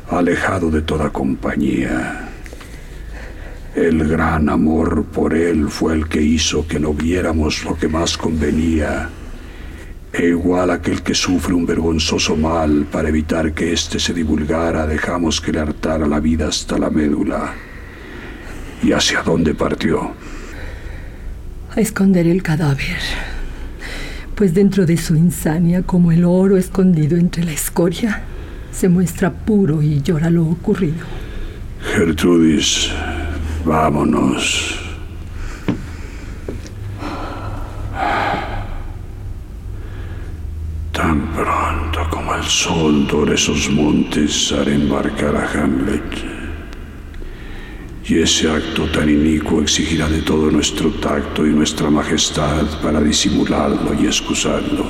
alejado 0.09 0.71
de 0.71 0.81
toda 0.81 1.11
compañía. 1.11 2.28
El 3.79 4.05
gran 4.09 4.49
amor 4.49 5.05
por 5.05 5.33
él 5.33 5.69
fue 5.69 5.93
el 5.93 6.09
que 6.09 6.21
hizo 6.21 6.67
que 6.67 6.81
no 6.81 6.93
viéramos 6.93 7.63
lo 7.63 7.77
que 7.77 7.87
más 7.87 8.17
convenía. 8.17 9.07
E 10.11 10.27
igual 10.27 10.71
aquel 10.71 11.01
que 11.01 11.15
sufre 11.15 11.53
un 11.53 11.65
vergonzoso 11.65 12.35
mal 12.35 12.87
para 12.91 13.07
evitar 13.07 13.53
que 13.53 13.71
éste 13.71 13.97
se 13.97 14.13
divulgara, 14.13 14.85
dejamos 14.85 15.39
que 15.39 15.53
le 15.53 15.61
hartara 15.61 16.07
la 16.07 16.19
vida 16.19 16.49
hasta 16.49 16.77
la 16.77 16.89
médula. 16.89 17.53
¿Y 18.83 18.91
hacia 18.91 19.21
dónde 19.21 19.53
partió? 19.53 20.11
A 21.73 21.79
esconder 21.79 22.27
el 22.27 22.43
cadáver. 22.43 22.99
Pues 24.35 24.53
dentro 24.53 24.85
de 24.85 24.97
su 24.97 25.15
insania, 25.15 25.83
como 25.83 26.11
el 26.11 26.25
oro 26.25 26.57
escondido 26.57 27.17
entre 27.17 27.45
la 27.45 27.53
escoria, 27.53 28.23
se 28.73 28.89
muestra 28.89 29.31
puro 29.31 29.81
y 29.81 30.01
llora 30.01 30.29
lo 30.29 30.49
ocurrido. 30.49 31.05
Gertrudis, 31.81 32.91
vámonos. 33.65 34.79
Tan 40.91 41.27
pronto 41.33 41.99
como 42.09 42.35
el 42.35 42.43
sol 42.43 43.07
dore 43.07 43.35
esos 43.35 43.69
montes, 43.69 44.51
haré 44.51 44.75
embarcar 44.75 45.35
a 45.35 45.49
Hamlet. 45.51 46.39
Y 48.05 48.19
ese 48.19 48.49
acto 48.49 48.85
tan 48.91 49.07
inicuo 49.07 49.61
exigirá 49.61 50.09
de 50.09 50.21
todo 50.23 50.49
nuestro 50.49 50.89
tacto 50.93 51.45
y 51.45 51.51
nuestra 51.51 51.89
majestad 51.89 52.65
para 52.81 52.99
disimularlo 53.01 53.93
y 53.93 54.07
excusarlo. 54.07 54.85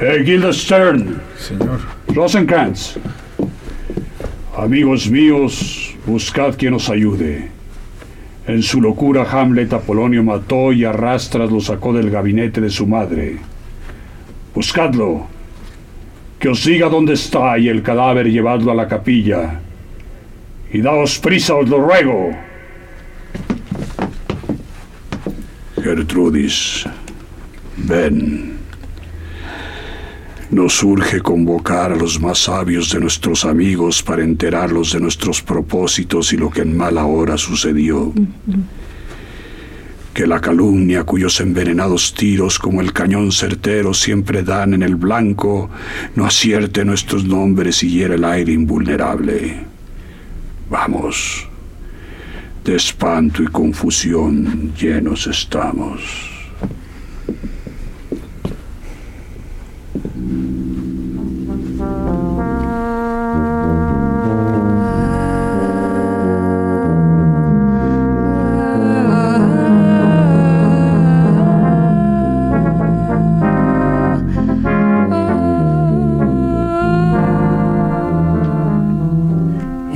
¡Eh, 0.00 0.22
Guildenstern! 0.24 1.20
Señor. 1.38 1.80
Rosencrantz. 2.08 2.96
Amigos 4.56 5.08
míos, 5.08 5.89
buscad 6.06 6.56
quien 6.56 6.74
os 6.74 6.88
ayude. 6.88 7.48
En 8.46 8.62
su 8.62 8.80
locura 8.80 9.26
Hamlet 9.30 9.72
a 9.72 9.80
Polonio 9.80 10.24
mató 10.24 10.72
y 10.72 10.84
a 10.84 10.92
rastras 10.92 11.50
lo 11.50 11.60
sacó 11.60 11.92
del 11.92 12.10
gabinete 12.10 12.60
de 12.60 12.70
su 12.70 12.86
madre. 12.86 13.36
Buscadlo. 14.54 15.26
Que 16.38 16.48
os 16.48 16.64
diga 16.64 16.88
dónde 16.88 17.14
está 17.14 17.58
y 17.58 17.68
el 17.68 17.82
cadáver 17.82 18.30
llevadlo 18.30 18.72
a 18.72 18.74
la 18.74 18.88
capilla. 18.88 19.60
Y 20.72 20.80
daos 20.80 21.18
prisa, 21.18 21.54
os 21.54 21.68
lo 21.68 21.80
ruego. 21.80 22.30
Gertrudis, 25.82 26.86
ven. 27.76 28.59
Nos 30.50 30.82
urge 30.82 31.20
convocar 31.20 31.92
a 31.92 31.96
los 31.96 32.20
más 32.20 32.38
sabios 32.38 32.90
de 32.90 32.98
nuestros 32.98 33.44
amigos 33.44 34.02
para 34.02 34.24
enterarlos 34.24 34.92
de 34.92 35.00
nuestros 35.00 35.40
propósitos 35.42 36.32
y 36.32 36.36
lo 36.36 36.50
que 36.50 36.62
en 36.62 36.76
mala 36.76 37.04
hora 37.04 37.38
sucedió. 37.38 38.12
Que 40.12 40.26
la 40.26 40.40
calumnia 40.40 41.04
cuyos 41.04 41.40
envenenados 41.40 42.14
tiros 42.14 42.58
como 42.58 42.80
el 42.80 42.92
cañón 42.92 43.30
certero 43.30 43.94
siempre 43.94 44.42
dan 44.42 44.74
en 44.74 44.82
el 44.82 44.96
blanco 44.96 45.70
no 46.16 46.26
acierte 46.26 46.84
nuestros 46.84 47.24
nombres 47.24 47.84
y 47.84 47.90
hiera 47.90 48.16
el 48.16 48.24
aire 48.24 48.52
invulnerable. 48.52 49.56
Vamos. 50.68 51.46
De 52.64 52.74
espanto 52.74 53.42
y 53.44 53.46
confusión 53.46 54.72
llenos 54.74 55.28
estamos. 55.28 56.29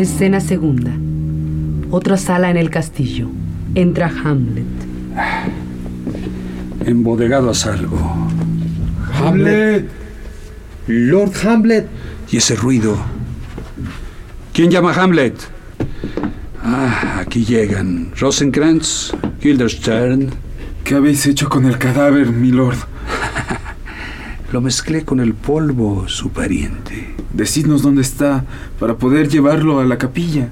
Escena 0.04 0.38
segunda. 0.38 0.92
Otra 1.90 2.18
sala 2.18 2.50
en 2.50 2.58
el 2.58 2.68
castillo. 2.68 3.30
Entra 3.74 4.12
Hamlet. 4.22 4.66
Embodegado 6.84 7.48
a 7.48 7.54
salvo. 7.54 8.28
Hamlet. 9.14 9.88
Lord 10.88 11.32
Hamlet. 11.46 11.86
¿Y 12.30 12.36
ese 12.36 12.54
ruido? 12.54 12.98
¿Quién 14.52 14.70
llama 14.70 14.92
a 14.92 15.02
Hamlet? 15.02 15.36
Ah, 16.62 17.20
aquí 17.20 17.46
llegan. 17.46 18.12
Rosenkrantz, 18.14 19.14
Guildenstern. 19.40 20.28
¿Qué 20.84 20.96
habéis 20.96 21.26
hecho 21.26 21.48
con 21.48 21.64
el 21.64 21.78
cadáver, 21.78 22.30
milord? 22.30 22.76
Lo 24.52 24.60
mezclé 24.60 25.02
con 25.06 25.18
el 25.18 25.32
polvo, 25.32 26.06
su 26.08 26.28
pariente. 26.28 27.13
Decidnos 27.34 27.82
dónde 27.82 28.02
está 28.02 28.44
para 28.78 28.96
poder 28.96 29.28
llevarlo 29.28 29.80
a 29.80 29.84
la 29.84 29.98
capilla. 29.98 30.50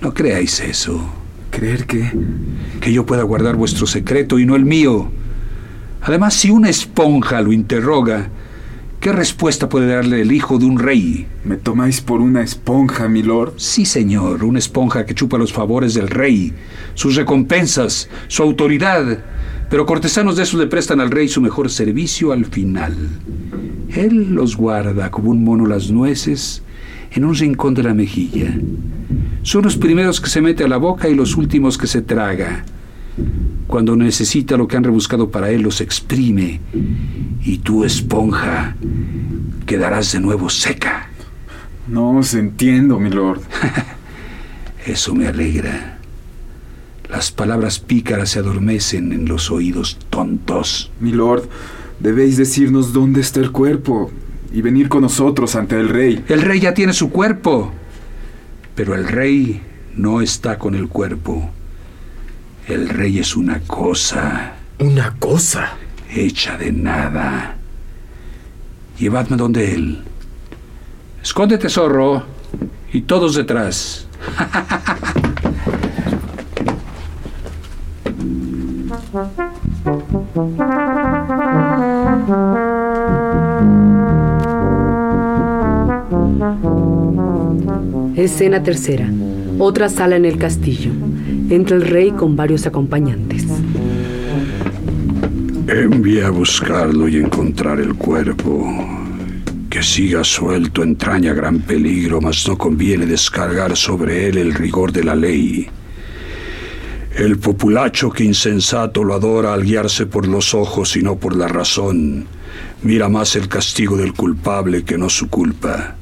No 0.00 0.12
creáis 0.12 0.58
eso. 0.58 1.00
¿Creer 1.50 1.86
qué? 1.86 2.10
Que 2.80 2.92
yo 2.92 3.06
pueda 3.06 3.22
guardar 3.22 3.54
vuestro 3.54 3.86
secreto 3.86 4.40
y 4.40 4.46
no 4.46 4.56
el 4.56 4.64
mío. 4.64 5.10
Además, 6.02 6.34
si 6.34 6.50
una 6.50 6.68
esponja 6.68 7.40
lo 7.40 7.52
interroga, 7.52 8.30
¿qué 8.98 9.12
respuesta 9.12 9.68
puede 9.68 9.86
darle 9.86 10.22
el 10.22 10.32
hijo 10.32 10.58
de 10.58 10.66
un 10.66 10.80
rey? 10.80 11.28
¿Me 11.44 11.56
tomáis 11.56 12.00
por 12.00 12.20
una 12.20 12.42
esponja, 12.42 13.08
milord? 13.08 13.54
Sí, 13.56 13.86
señor, 13.86 14.42
una 14.42 14.58
esponja 14.58 15.06
que 15.06 15.14
chupa 15.14 15.38
los 15.38 15.52
favores 15.52 15.94
del 15.94 16.08
rey, 16.08 16.52
sus 16.94 17.14
recompensas, 17.14 18.08
su 18.26 18.42
autoridad. 18.42 19.22
Pero 19.70 19.86
cortesanos 19.86 20.36
de 20.36 20.42
esos 20.42 20.58
le 20.58 20.66
prestan 20.66 21.00
al 21.00 21.12
rey 21.12 21.28
su 21.28 21.40
mejor 21.40 21.70
servicio 21.70 22.32
al 22.32 22.44
final. 22.44 22.94
Él 23.94 24.34
los 24.34 24.56
guarda 24.56 25.10
como 25.10 25.30
un 25.30 25.44
mono 25.44 25.66
las 25.66 25.90
nueces 25.90 26.62
en 27.12 27.24
un 27.24 27.34
rincón 27.34 27.74
de 27.74 27.84
la 27.84 27.94
mejilla. 27.94 28.52
Son 29.42 29.62
los 29.62 29.76
primeros 29.76 30.20
que 30.20 30.30
se 30.30 30.40
mete 30.40 30.64
a 30.64 30.68
la 30.68 30.78
boca 30.78 31.08
y 31.08 31.14
los 31.14 31.36
últimos 31.36 31.78
que 31.78 31.86
se 31.86 32.02
traga. 32.02 32.64
Cuando 33.66 33.96
necesita 33.96 34.56
lo 34.56 34.66
que 34.66 34.76
han 34.76 34.84
rebuscado 34.84 35.30
para 35.30 35.50
él, 35.50 35.62
los 35.62 35.80
exprime. 35.80 36.60
Y 37.44 37.58
tú, 37.58 37.84
esponja, 37.84 38.76
quedarás 39.66 40.12
de 40.12 40.20
nuevo 40.20 40.50
seca. 40.50 41.08
No 41.86 42.18
os 42.18 42.34
entiendo, 42.34 42.98
milord. 42.98 43.42
Eso 44.86 45.14
me 45.14 45.28
alegra. 45.28 45.98
Las 47.08 47.30
palabras 47.30 47.78
pícaras 47.78 48.30
se 48.30 48.40
adormecen 48.40 49.12
en 49.12 49.26
los 49.26 49.50
oídos 49.50 49.98
tontos. 50.10 50.90
Milord, 51.00 51.48
debéis 52.00 52.36
decirnos 52.36 52.92
dónde 52.92 53.20
está 53.20 53.40
el 53.40 53.50
cuerpo 53.50 54.10
y 54.52 54.62
venir 54.62 54.88
con 54.88 55.02
nosotros 55.02 55.56
ante 55.56 55.78
el 55.78 55.88
rey. 55.88 56.24
El 56.28 56.42
rey 56.42 56.60
ya 56.60 56.74
tiene 56.74 56.92
su 56.92 57.10
cuerpo, 57.10 57.72
pero 58.74 58.94
el 58.94 59.06
rey 59.06 59.62
no 59.96 60.20
está 60.20 60.58
con 60.58 60.74
el 60.74 60.88
cuerpo. 60.88 61.50
El 62.68 62.88
rey 62.88 63.18
es 63.18 63.36
una 63.36 63.60
cosa. 63.60 64.54
¿Una 64.78 65.14
cosa? 65.18 65.72
Hecha 66.08 66.56
de 66.56 66.72
nada. 66.72 67.56
Llevadme 68.98 69.36
donde 69.36 69.74
él. 69.74 70.02
Escóndete, 71.22 71.68
zorro, 71.68 72.24
y 72.92 73.02
todos 73.02 73.34
detrás. 73.34 74.06
Escena 88.16 88.62
tercera. 88.62 89.10
Otra 89.58 89.90
sala 89.90 90.16
en 90.16 90.24
el 90.24 90.38
castillo. 90.38 90.90
Entra 91.50 91.76
el 91.76 91.82
rey 91.82 92.12
con 92.12 92.34
varios 92.34 92.66
acompañantes. 92.66 93.44
Envía 95.68 96.28
a 96.28 96.30
buscarlo 96.30 97.08
y 97.08 97.18
encontrar 97.18 97.78
el 97.78 97.94
cuerpo. 97.94 98.72
Que 99.68 99.82
siga 99.82 100.24
suelto 100.24 100.82
entraña 100.82 101.34
gran 101.34 101.58
peligro, 101.60 102.22
mas 102.22 102.48
no 102.48 102.56
conviene 102.56 103.04
descargar 103.04 103.76
sobre 103.76 104.28
él 104.28 104.38
el 104.38 104.54
rigor 104.54 104.92
de 104.92 105.04
la 105.04 105.14
ley. 105.14 105.68
El 107.14 107.38
populacho 107.38 108.10
que 108.10 108.24
insensato 108.24 109.04
lo 109.04 109.14
adora 109.14 109.54
al 109.54 109.62
guiarse 109.62 110.04
por 110.04 110.26
los 110.26 110.52
ojos 110.52 110.96
y 110.96 111.02
no 111.02 111.14
por 111.14 111.36
la 111.36 111.46
razón, 111.46 112.26
mira 112.82 113.08
más 113.08 113.36
el 113.36 113.46
castigo 113.46 113.96
del 113.96 114.14
culpable 114.14 114.82
que 114.82 114.98
no 114.98 115.08
su 115.08 115.28
culpa. 115.28 115.94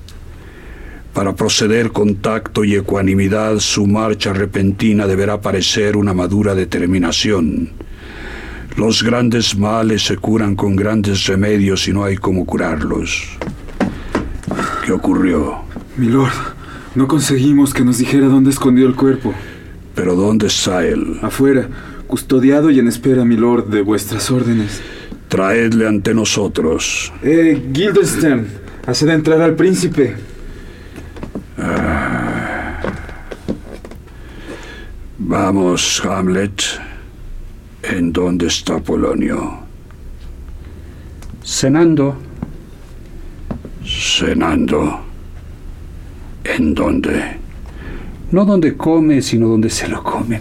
Para 1.12 1.37
proceder 1.37 1.92
con 1.92 2.14
tacto 2.16 2.64
y 2.64 2.77
ecuanimidad, 2.77 3.59
su 3.59 3.87
marcha 3.87 4.33
repentina 4.33 5.07
deberá 5.07 5.42
parecer 5.42 5.98
una 5.98 6.14
madura 6.14 6.55
determinación. 6.55 7.68
Los 8.79 9.03
grandes 9.03 9.55
males 9.55 10.07
se 10.07 10.16
curan 10.16 10.57
con 10.57 10.75
grandes 10.75 11.27
remedios 11.27 11.87
y 11.88 11.92
no 11.92 12.05
hay 12.05 12.16
cómo 12.16 12.46
curarlos. 12.46 13.29
¿Qué 14.87 14.92
ocurrió? 14.92 15.59
Milord, 15.98 16.33
no 16.94 17.07
conseguimos 17.07 17.75
que 17.75 17.85
nos 17.85 17.98
dijera 17.98 18.29
dónde 18.29 18.48
escondió 18.48 18.87
el 18.87 18.94
cuerpo. 18.94 19.35
¿Pero 19.94 20.14
dónde 20.14 20.46
está 20.46 20.87
él? 20.87 21.18
Afuera, 21.22 21.68
custodiado 22.07 22.70
y 22.70 22.78
en 22.78 22.88
espera, 22.88 23.24
milord, 23.24 23.68
de 23.68 23.83
vuestras 23.83 24.31
órdenes. 24.31 24.81
Traedle 25.28 25.87
ante 25.87 26.14
nosotros. 26.14 27.12
Eh, 27.22 27.70
Guildenstern, 27.72 28.46
haced 28.87 29.09
entrar 29.09 29.40
al 29.40 29.55
príncipe. 29.55 30.14
Vamos, 35.18 36.02
Hamlet. 36.05 36.62
¿En 37.83 38.12
dónde 38.12 38.48
está 38.48 38.78
Polonio? 38.81 39.61
Cenando. 41.42 42.16
Cenando. 43.85 45.00
¿En 46.44 46.74
dónde? 46.74 47.41
No 48.32 48.46
donde 48.46 48.76
come, 48.76 49.20
sino 49.20 49.46
donde 49.46 49.68
se 49.68 49.86
lo 49.88 50.02
comen. 50.02 50.40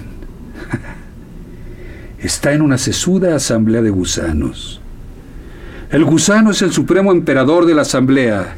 Está 2.20 2.54
en 2.54 2.62
una 2.62 2.78
sesuda 2.78 3.36
asamblea 3.36 3.82
de 3.82 3.90
gusanos. 3.90 4.82
El 5.92 6.06
gusano 6.06 6.52
es 6.52 6.62
el 6.62 6.72
supremo 6.72 7.12
emperador 7.12 7.66
de 7.66 7.76
la 7.76 7.82
asamblea. 7.82 8.56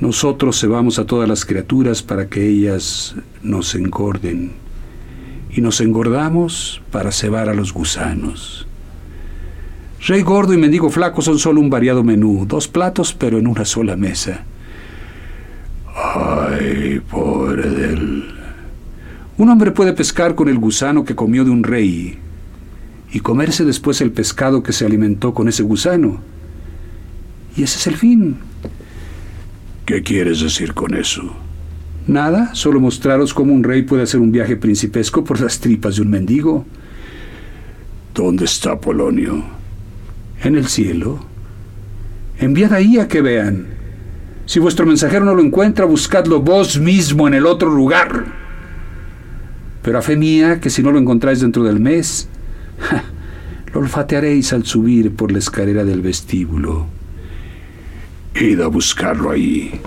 Nosotros 0.00 0.60
cebamos 0.60 0.98
a 0.98 1.06
todas 1.06 1.28
las 1.28 1.44
criaturas 1.44 2.02
para 2.02 2.26
que 2.26 2.44
ellas 2.48 3.14
nos 3.42 3.76
engorden. 3.76 4.52
Y 5.52 5.60
nos 5.60 5.80
engordamos 5.80 6.82
para 6.90 7.12
cebar 7.12 7.48
a 7.48 7.54
los 7.54 7.72
gusanos. 7.72 8.66
Rey 10.04 10.22
gordo 10.22 10.52
y 10.52 10.56
mendigo 10.56 10.90
flaco 10.90 11.22
son 11.22 11.38
solo 11.38 11.60
un 11.60 11.70
variado 11.70 12.02
menú, 12.02 12.44
dos 12.44 12.66
platos 12.66 13.14
pero 13.14 13.38
en 13.38 13.46
una 13.46 13.64
sola 13.64 13.94
mesa. 13.94 14.44
Ay, 15.94 17.00
pobre 17.10 17.70
de 17.70 17.92
él. 17.92 18.24
Un 19.36 19.48
hombre 19.48 19.70
puede 19.70 19.92
pescar 19.92 20.34
con 20.34 20.48
el 20.48 20.58
gusano 20.58 21.04
que 21.04 21.14
comió 21.14 21.44
de 21.44 21.50
un 21.50 21.62
rey 21.62 22.18
y 23.12 23.20
comerse 23.20 23.64
después 23.64 24.00
el 24.00 24.10
pescado 24.10 24.62
que 24.62 24.72
se 24.72 24.84
alimentó 24.84 25.34
con 25.34 25.48
ese 25.48 25.62
gusano. 25.62 26.20
Y 27.56 27.62
ese 27.62 27.78
es 27.78 27.86
el 27.86 27.96
fin. 27.96 28.36
¿Qué 29.86 30.02
quieres 30.02 30.40
decir 30.40 30.74
con 30.74 30.94
eso? 30.94 31.34
Nada, 32.06 32.54
solo 32.54 32.80
mostraros 32.80 33.32
cómo 33.32 33.52
un 33.52 33.62
rey 33.64 33.82
puede 33.82 34.02
hacer 34.02 34.20
un 34.20 34.32
viaje 34.32 34.56
principesco 34.56 35.24
por 35.24 35.40
las 35.40 35.60
tripas 35.60 35.96
de 35.96 36.02
un 36.02 36.10
mendigo. 36.10 36.66
¿Dónde 38.14 38.44
está 38.44 38.80
Polonio? 38.80 39.44
En 40.42 40.56
el 40.56 40.66
cielo. 40.66 41.20
Enviad 42.38 42.72
ahí 42.72 42.98
a 42.98 43.08
que 43.08 43.22
vean. 43.22 43.66
Si 44.46 44.58
vuestro 44.58 44.86
mensajero 44.86 45.24
no 45.24 45.34
lo 45.34 45.42
encuentra, 45.42 45.84
buscadlo 45.84 46.40
vos 46.40 46.78
mismo 46.78 47.26
en 47.26 47.34
el 47.34 47.46
otro 47.46 47.70
lugar. 47.70 48.24
Pero 49.82 49.98
a 49.98 50.02
fe 50.02 50.16
mía 50.16 50.60
que 50.60 50.70
si 50.70 50.82
no 50.82 50.92
lo 50.92 50.98
encontráis 50.98 51.40
dentro 51.40 51.62
del 51.62 51.80
mes, 51.80 52.28
lo 53.72 53.80
olfatearéis 53.80 54.52
al 54.52 54.64
subir 54.64 55.14
por 55.14 55.32
la 55.32 55.38
escalera 55.38 55.84
del 55.84 56.02
vestíbulo. 56.02 56.86
Id 58.34 58.60
a 58.60 58.66
buscarlo 58.66 59.30
ahí. 59.30 59.80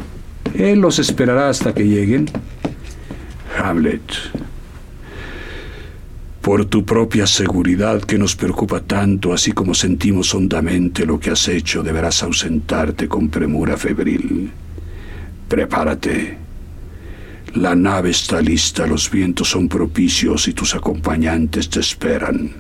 Él 0.56 0.80
los 0.80 1.00
esperará 1.00 1.50
hasta 1.50 1.74
que 1.74 1.88
lleguen. 1.88 2.30
Hamlet, 3.62 4.02
por 6.48 6.64
tu 6.64 6.86
propia 6.86 7.28
seguridad 7.28 8.02
que 8.04 8.18
nos 8.18 8.38
preocupa 8.38 8.80
tanto, 8.80 9.34
así 9.34 9.52
como 9.52 9.74
sentimos 9.74 10.34
hondamente 10.34 11.06
lo 11.06 11.20
que 11.20 11.32
has 11.32 11.50
hecho, 11.50 11.84
deberás 11.84 12.24
ausentarte 12.24 13.10
con 13.10 13.28
premura 13.28 13.76
febril. 13.76 14.50
Prepárate. 15.50 16.38
La 17.56 17.76
nave 17.76 18.12
está 18.12 18.40
lista, 18.40 18.88
los 18.88 19.12
vientos 19.12 19.50
son 19.50 19.68
propicios 19.68 20.48
y 20.48 20.54
tus 20.54 20.74
acompañantes 20.74 21.70
te 21.70 21.82
esperan. 21.82 22.52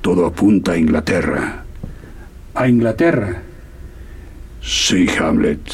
Todo 0.00 0.24
apunta 0.24 0.70
a 0.70 0.78
Inglaterra. 0.78 1.64
¿A 2.54 2.68
Inglaterra? 2.68 3.42
Sí, 4.62 5.08
Hamlet. 5.18 5.68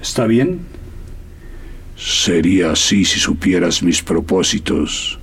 ¿Está 0.00 0.26
bien? 0.26 0.60
Sería 1.98 2.72
así 2.72 3.04
si 3.04 3.20
supieras 3.20 3.82
mis 3.82 4.02
propósitos. 4.02 5.19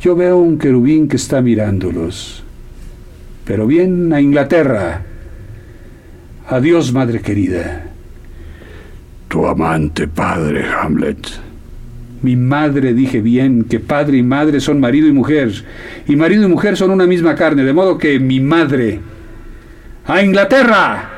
Yo 0.00 0.16
veo 0.16 0.38
un 0.38 0.58
querubín 0.58 1.08
que 1.08 1.16
está 1.16 1.42
mirándolos. 1.42 2.42
Pero 3.44 3.66
bien, 3.66 4.12
a 4.12 4.20
Inglaterra. 4.20 5.02
Adiós, 6.48 6.92
madre 6.92 7.20
querida. 7.20 7.84
Tu 9.28 9.46
amante 9.46 10.08
padre, 10.08 10.64
Hamlet. 10.64 11.28
Mi 12.22 12.34
madre, 12.34 12.94
dije 12.94 13.20
bien, 13.20 13.64
que 13.64 13.78
padre 13.78 14.16
y 14.16 14.22
madre 14.22 14.60
son 14.60 14.80
marido 14.80 15.06
y 15.06 15.12
mujer, 15.12 15.52
y 16.06 16.16
marido 16.16 16.44
y 16.44 16.48
mujer 16.48 16.76
son 16.76 16.90
una 16.90 17.06
misma 17.06 17.34
carne, 17.34 17.62
de 17.64 17.72
modo 17.72 17.98
que 17.98 18.18
mi 18.18 18.40
madre... 18.40 19.00
¡A 20.06 20.22
Inglaterra! 20.22 21.08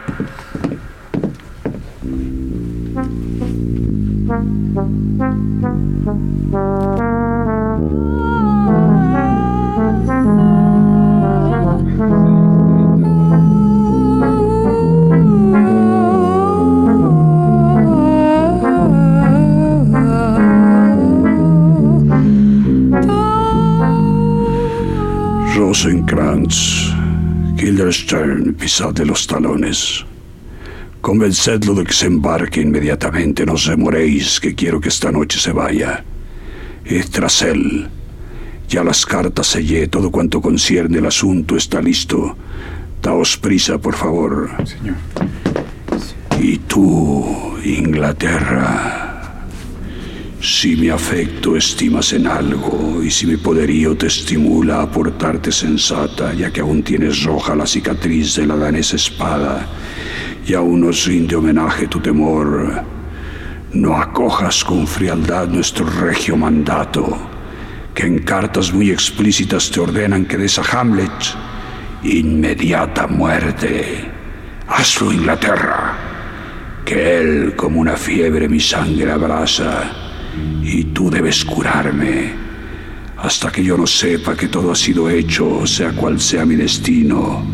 Guildenstern, 28.13 28.55
pisad 28.55 28.99
los 28.99 29.27
talones. 29.27 30.05
Convencedlo 31.01 31.75
de 31.75 31.85
que 31.85 31.93
se 31.93 32.07
embarque 32.07 32.61
inmediatamente, 32.61 33.47
no 33.47 33.55
os 33.55 33.67
demoréis, 33.67 34.39
que 34.39 34.55
quiero 34.55 34.81
que 34.81 34.91
esta 34.91 35.11
noche 35.11 35.39
se 35.39 35.53
vaya. 35.53 36.05
Y 36.85 37.01
tras 37.05 37.43
él, 37.43 37.89
ya 38.69 38.85
las 38.85 39.07
cartas 39.07 39.47
sellé, 39.47 39.89
todo 39.89 40.11
cuanto 40.11 40.41
concierne 40.41 40.99
el 40.99 41.07
asunto 41.07 41.57
está 41.57 41.81
listo. 41.81 42.37
Daos 43.01 43.37
prisa, 43.39 43.79
por 43.79 43.95
favor. 43.95 44.51
Señor. 44.65 44.97
Y 46.39 46.59
tú, 46.59 47.57
Inglaterra, 47.65 49.02
si 50.43 50.75
mi 50.75 50.89
afecto 50.89 51.57
estimas 51.57 52.13
en 52.13 52.27
algo 52.27 53.01
y 53.01 53.13
si 53.13 53.27
mi 53.27 53.37
poderío 53.37 53.97
te 53.97 54.09
estimula 54.09 54.83
a 54.83 54.91
portarte 54.91 55.53
sensata, 55.53 56.35
ya 56.35 56.51
que 56.51 56.61
aún 56.61 56.83
tienes 56.83 57.23
roja 57.23 57.55
la 57.55 57.65
cicatriz 57.65 58.35
de 58.35 58.47
la 58.49 58.57
danesa 58.57 58.97
espada 58.97 59.69
y 60.45 60.55
aún 60.55 60.81
nos 60.81 61.07
rinde 61.07 61.37
homenaje 61.37 61.87
tu 61.87 62.01
temor, 62.01 62.83
no 63.73 63.97
acojas 63.97 64.65
con 64.65 64.85
frialdad 64.85 65.47
nuestro 65.47 65.87
regio 65.87 66.37
mandato, 66.37 67.17
que 67.95 68.07
en 68.07 68.19
cartas 68.19 68.73
muy 68.73 68.91
explícitas 68.91 69.71
te 69.71 69.79
ordenan 69.79 70.25
que 70.25 70.39
des 70.39 70.59
a 70.59 70.63
Hamlet 70.63 71.13
inmediata 72.03 73.07
muerte. 73.07 74.11
Hazlo, 74.67 75.13
Inglaterra, 75.13 75.97
que 76.85 77.21
él 77.21 77.55
como 77.55 77.79
una 77.79 77.97
fiebre 77.97 78.49
mi 78.49 78.59
sangre 78.59 79.13
abraza 79.13 80.02
y 80.63 80.85
tú 80.85 81.11
debes 81.11 81.45
curarme 81.45 82.33
hasta 83.23 83.53
que 83.53 83.63
yo 83.63 83.77
no 83.77 83.87
sepa 83.87 84.37
que 84.37 84.49
todo 84.49 84.73
ha 84.73 84.75
sido 84.75 85.09
hecho, 85.09 85.65
sea 85.67 85.93
cual 85.93 86.21
sea 86.21 86.45
mi 86.45 86.57
destino. 86.57 87.45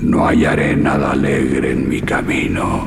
No 0.00 0.26
hallaré 0.26 0.76
nada 0.76 1.10
alegre 1.12 1.72
en 1.72 1.88
mi 1.88 2.00
camino. 2.00 2.86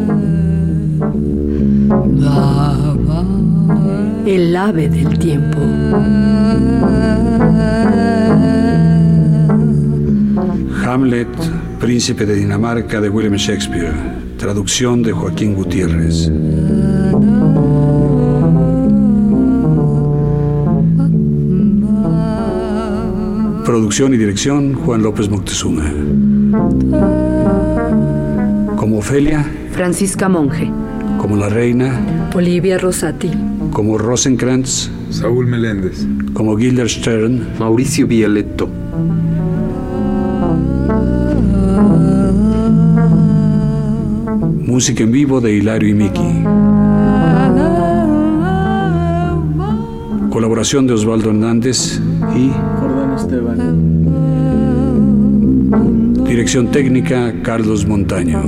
El 4.25 4.55
ave 4.55 4.87
del 4.89 5.19
tiempo. 5.19 5.59
Hamlet, 10.85 11.27
príncipe 11.79 12.25
de 12.25 12.35
Dinamarca 12.35 13.01
de 13.01 13.09
William 13.09 13.35
Shakespeare. 13.35 13.93
Traducción 14.37 15.03
de 15.03 15.11
Joaquín 15.11 15.55
Gutiérrez. 15.55 16.31
Producción 23.65 24.13
y 24.13 24.17
dirección 24.17 24.73
Juan 24.73 25.03
López 25.03 25.29
Moctezuma. 25.29 25.91
Como 28.75 28.97
Ofelia, 28.97 29.45
Francisca 29.71 30.27
Monge, 30.27 30.71
como 31.21 31.35
la 31.37 31.49
reina, 31.49 32.01
Olivia 32.33 32.79
Rosati. 32.79 33.29
como 33.71 33.99
Rosenkrantz, 33.99 34.89
Saúl 35.11 35.45
Meléndez. 35.45 36.03
como 36.33 36.55
Guildenstern, 36.55 37.59
Mauricio 37.59 38.07
Violetto. 38.07 38.67
música 44.65 45.03
en 45.03 45.11
vivo 45.11 45.39
de 45.41 45.53
Hilario 45.53 45.89
y 45.89 45.93
Miki. 45.93 46.43
Colaboración 50.31 50.87
de 50.87 50.93
Osvaldo 50.93 51.29
Hernández 51.29 52.01
y 52.35 52.49
Jordán 52.79 53.13
Esteban. 53.15 53.59
dirección 56.25 56.71
técnica 56.71 57.31
Carlos 57.43 57.85
Montaño. 57.85 58.41